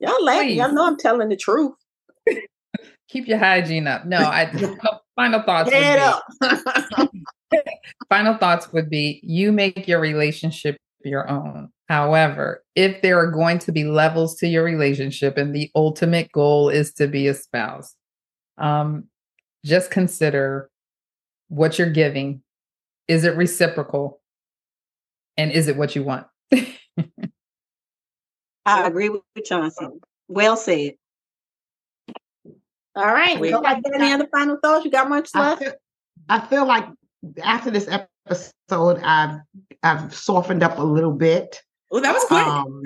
Y'all 0.00 0.24
laughing. 0.24 0.56
Y'all 0.56 0.72
know 0.72 0.86
I'm 0.86 0.96
telling 0.96 1.28
the 1.28 1.36
truth. 1.36 1.74
Keep 3.08 3.28
your 3.28 3.36
hygiene 3.38 3.86
up. 3.86 4.06
No, 4.06 4.16
I 4.16 4.50
no, 4.54 4.76
final 5.14 5.42
thoughts. 5.42 5.66
would 5.66 5.74
Head 5.74 5.98
be- 6.40 6.46
up. 6.48 7.10
final 8.08 8.36
thoughts 8.38 8.72
would 8.72 8.88
be 8.88 9.20
you 9.22 9.52
make 9.52 9.86
your 9.86 10.00
relationship 10.00 10.78
your 11.04 11.28
own. 11.28 11.68
However, 11.92 12.64
if 12.74 13.02
there 13.02 13.18
are 13.18 13.30
going 13.30 13.58
to 13.58 13.70
be 13.70 13.84
levels 13.84 14.36
to 14.36 14.48
your 14.48 14.64
relationship 14.64 15.36
and 15.36 15.54
the 15.54 15.70
ultimate 15.74 16.32
goal 16.32 16.70
is 16.70 16.94
to 16.94 17.06
be 17.06 17.28
a 17.28 17.34
spouse, 17.34 17.94
um, 18.56 19.08
just 19.62 19.90
consider 19.90 20.70
what 21.48 21.78
you're 21.78 21.90
giving. 21.90 22.42
Is 23.08 23.24
it 23.24 23.36
reciprocal? 23.36 24.22
And 25.36 25.52
is 25.52 25.68
it 25.68 25.76
what 25.76 25.94
you 25.94 26.02
want? 26.02 26.26
I 28.64 28.86
agree 28.86 29.10
with 29.10 29.22
Johnson. 29.44 30.00
Well 30.28 30.56
said. 30.56 30.94
All 32.96 33.04
right. 33.04 33.38
Wait. 33.38 33.50
Nobody 33.50 33.82
got 33.82 34.00
any 34.00 34.12
other 34.14 34.28
final 34.32 34.56
thoughts? 34.64 34.86
You 34.86 34.90
got 34.90 35.10
much 35.10 35.28
I 35.34 35.40
left? 35.40 35.62
feel, 35.62 35.72
I 36.30 36.40
feel 36.40 36.66
like 36.66 36.86
after 37.42 37.70
this 37.70 37.86
episode, 37.86 38.98
I've 39.02 39.40
I've 39.82 40.14
softened 40.14 40.62
up 40.62 40.78
a 40.78 40.82
little 40.82 41.12
bit, 41.12 41.60
Oh, 41.92 42.00
that 42.00 42.14
was 42.14 42.24
quick. 42.24 42.46
um, 42.46 42.82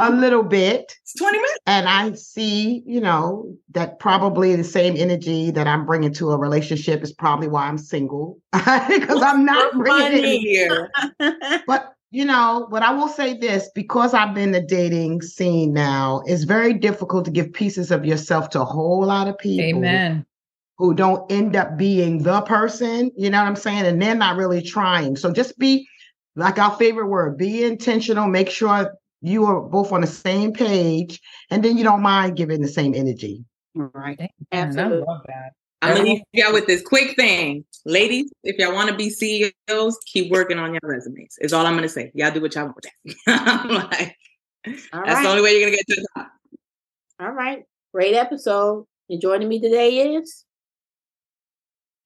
a 0.00 0.10
little 0.10 0.42
bit, 0.42 0.94
it's 1.02 1.14
20 1.14 1.36
minutes. 1.36 1.58
and 1.66 1.86
I 1.86 2.12
see, 2.12 2.82
you 2.86 3.00
know, 3.00 3.54
that 3.72 3.98
probably 3.98 4.56
the 4.56 4.64
same 4.64 4.96
energy 4.96 5.50
that 5.50 5.66
I'm 5.66 5.84
bringing 5.84 6.12
to 6.14 6.30
a 6.30 6.38
relationship 6.38 7.02
is 7.02 7.12
probably 7.12 7.48
why 7.48 7.66
I'm 7.66 7.76
single 7.76 8.38
because 8.52 9.22
I'm 9.22 9.44
not 9.44 9.74
bringing 9.74 10.24
it. 10.24 10.40
Here. 10.40 10.90
But 11.66 11.92
you 12.10 12.24
know, 12.24 12.68
but 12.70 12.82
I 12.82 12.92
will 12.92 13.08
say 13.08 13.36
this 13.36 13.68
because 13.74 14.14
I've 14.14 14.34
been 14.34 14.44
in 14.44 14.52
the 14.52 14.60
dating 14.60 15.20
scene 15.22 15.72
now, 15.72 16.22
it's 16.26 16.44
very 16.44 16.72
difficult 16.72 17.24
to 17.24 17.32
give 17.32 17.52
pieces 17.52 17.90
of 17.90 18.04
yourself 18.04 18.50
to 18.50 18.60
a 18.62 18.64
whole 18.64 19.04
lot 19.04 19.26
of 19.26 19.36
people 19.38 19.80
Amen. 19.80 20.24
who 20.78 20.94
don't 20.94 21.30
end 21.30 21.56
up 21.56 21.76
being 21.76 22.22
the 22.22 22.40
person, 22.42 23.10
you 23.16 23.30
know 23.30 23.40
what 23.40 23.48
I'm 23.48 23.56
saying? 23.56 23.84
And 23.84 24.00
they're 24.00 24.14
not 24.14 24.36
really 24.36 24.62
trying. 24.62 25.16
So 25.16 25.32
just 25.32 25.58
be 25.58 25.88
like 26.36 26.58
our 26.58 26.76
favorite 26.76 27.06
word, 27.06 27.38
be 27.38 27.64
intentional, 27.64 28.26
make 28.26 28.50
sure 28.50 28.94
you 29.20 29.44
are 29.46 29.60
both 29.60 29.92
on 29.92 30.00
the 30.00 30.06
same 30.06 30.52
page, 30.52 31.20
and 31.50 31.64
then 31.64 31.78
you 31.78 31.84
don't 31.84 32.02
mind 32.02 32.36
giving 32.36 32.60
the 32.60 32.68
same 32.68 32.94
energy. 32.94 33.44
Right. 33.74 34.30
Absolutely. 34.52 35.02
I 35.02 35.10
love 35.10 35.22
that. 35.26 35.52
I'm 35.82 35.96
gonna 35.96 36.08
leave 36.08 36.22
y'all 36.32 36.52
with 36.52 36.66
this 36.66 36.82
quick 36.82 37.14
thing. 37.16 37.64
Ladies, 37.84 38.32
if 38.42 38.56
y'all 38.58 38.72
want 38.72 38.88
to 38.88 38.96
be 38.96 39.10
CEOs, 39.10 39.98
keep 40.06 40.30
working 40.30 40.58
on 40.58 40.72
your 40.72 40.80
resumes. 40.82 41.36
Is 41.40 41.52
all 41.52 41.66
I'm 41.66 41.74
gonna 41.74 41.88
say. 41.88 42.10
Y'all 42.14 42.30
do 42.30 42.40
what 42.40 42.54
y'all 42.54 42.64
want 42.64 42.76
with 42.76 42.86
that. 43.26 43.40
I'm 43.62 43.68
like, 43.68 44.16
All 44.92 45.02
that's 45.04 45.22
the 45.22 45.28
only 45.28 45.42
way 45.42 45.52
you're 45.52 45.68
gonna 45.68 45.76
get 45.76 45.86
to 45.88 45.94
the 45.96 46.08
top. 46.16 46.32
All 47.20 47.32
right. 47.32 47.64
Great 47.92 48.14
episode. 48.14 48.86
And 49.10 49.20
joining 49.20 49.48
me 49.48 49.60
today 49.60 50.14
is 50.14 50.44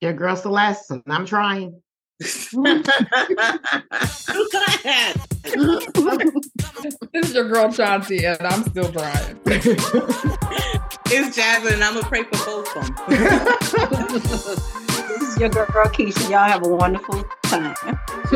Your 0.01 0.13
girl 0.13 0.35
Celeste, 0.35 0.91
and 0.91 1.03
I'm 1.07 1.27
trying. 1.27 1.81
This 2.19 2.53
is 7.15 7.35
your 7.35 7.49
girl 7.49 7.73
Chauncey, 7.73 8.25
and 8.25 8.41
I'm 8.43 8.65
still 8.65 8.91
trying. 8.91 9.41
it's 9.47 11.37
Jasmine, 11.37 11.75
and 11.75 11.85
I'm 11.85 11.95
gonna 11.95 12.09
pray 12.09 12.25
for 12.25 12.45
both 12.45 12.77
of 12.77 12.87
them. 12.97 14.65
This 15.09 15.35
is 15.35 15.41
your 15.41 15.49
girl 15.49 15.87
Keisha. 15.87 16.31
Y'all 16.31 16.45
have 16.45 16.65
a 16.65 16.69
wonderful 16.69 17.25
time. 17.45 17.75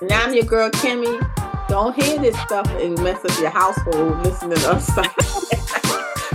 and 0.00 0.12
I'm 0.12 0.34
your 0.34 0.44
girl 0.44 0.70
Kimmy. 0.70 1.20
Don't 1.68 1.94
hear 1.94 2.18
this 2.18 2.38
stuff 2.40 2.68
and 2.68 3.00
mess 3.02 3.24
up 3.24 3.38
your 3.38 3.50
household 3.50 4.22
listening 4.22 4.58
to 4.58 4.70
us. 4.70 4.90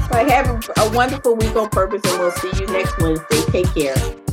but 0.09 0.29
have 0.29 0.47
a, 0.49 0.59
a 0.81 0.91
wonderful 0.91 1.35
week 1.35 1.55
on 1.55 1.69
purpose, 1.69 2.01
and 2.05 2.19
we'll 2.19 2.31
see 2.31 2.51
you 2.59 2.67
next 2.67 2.97
Wednesday. 2.99 3.41
Take 3.51 3.73
care. 3.73 4.26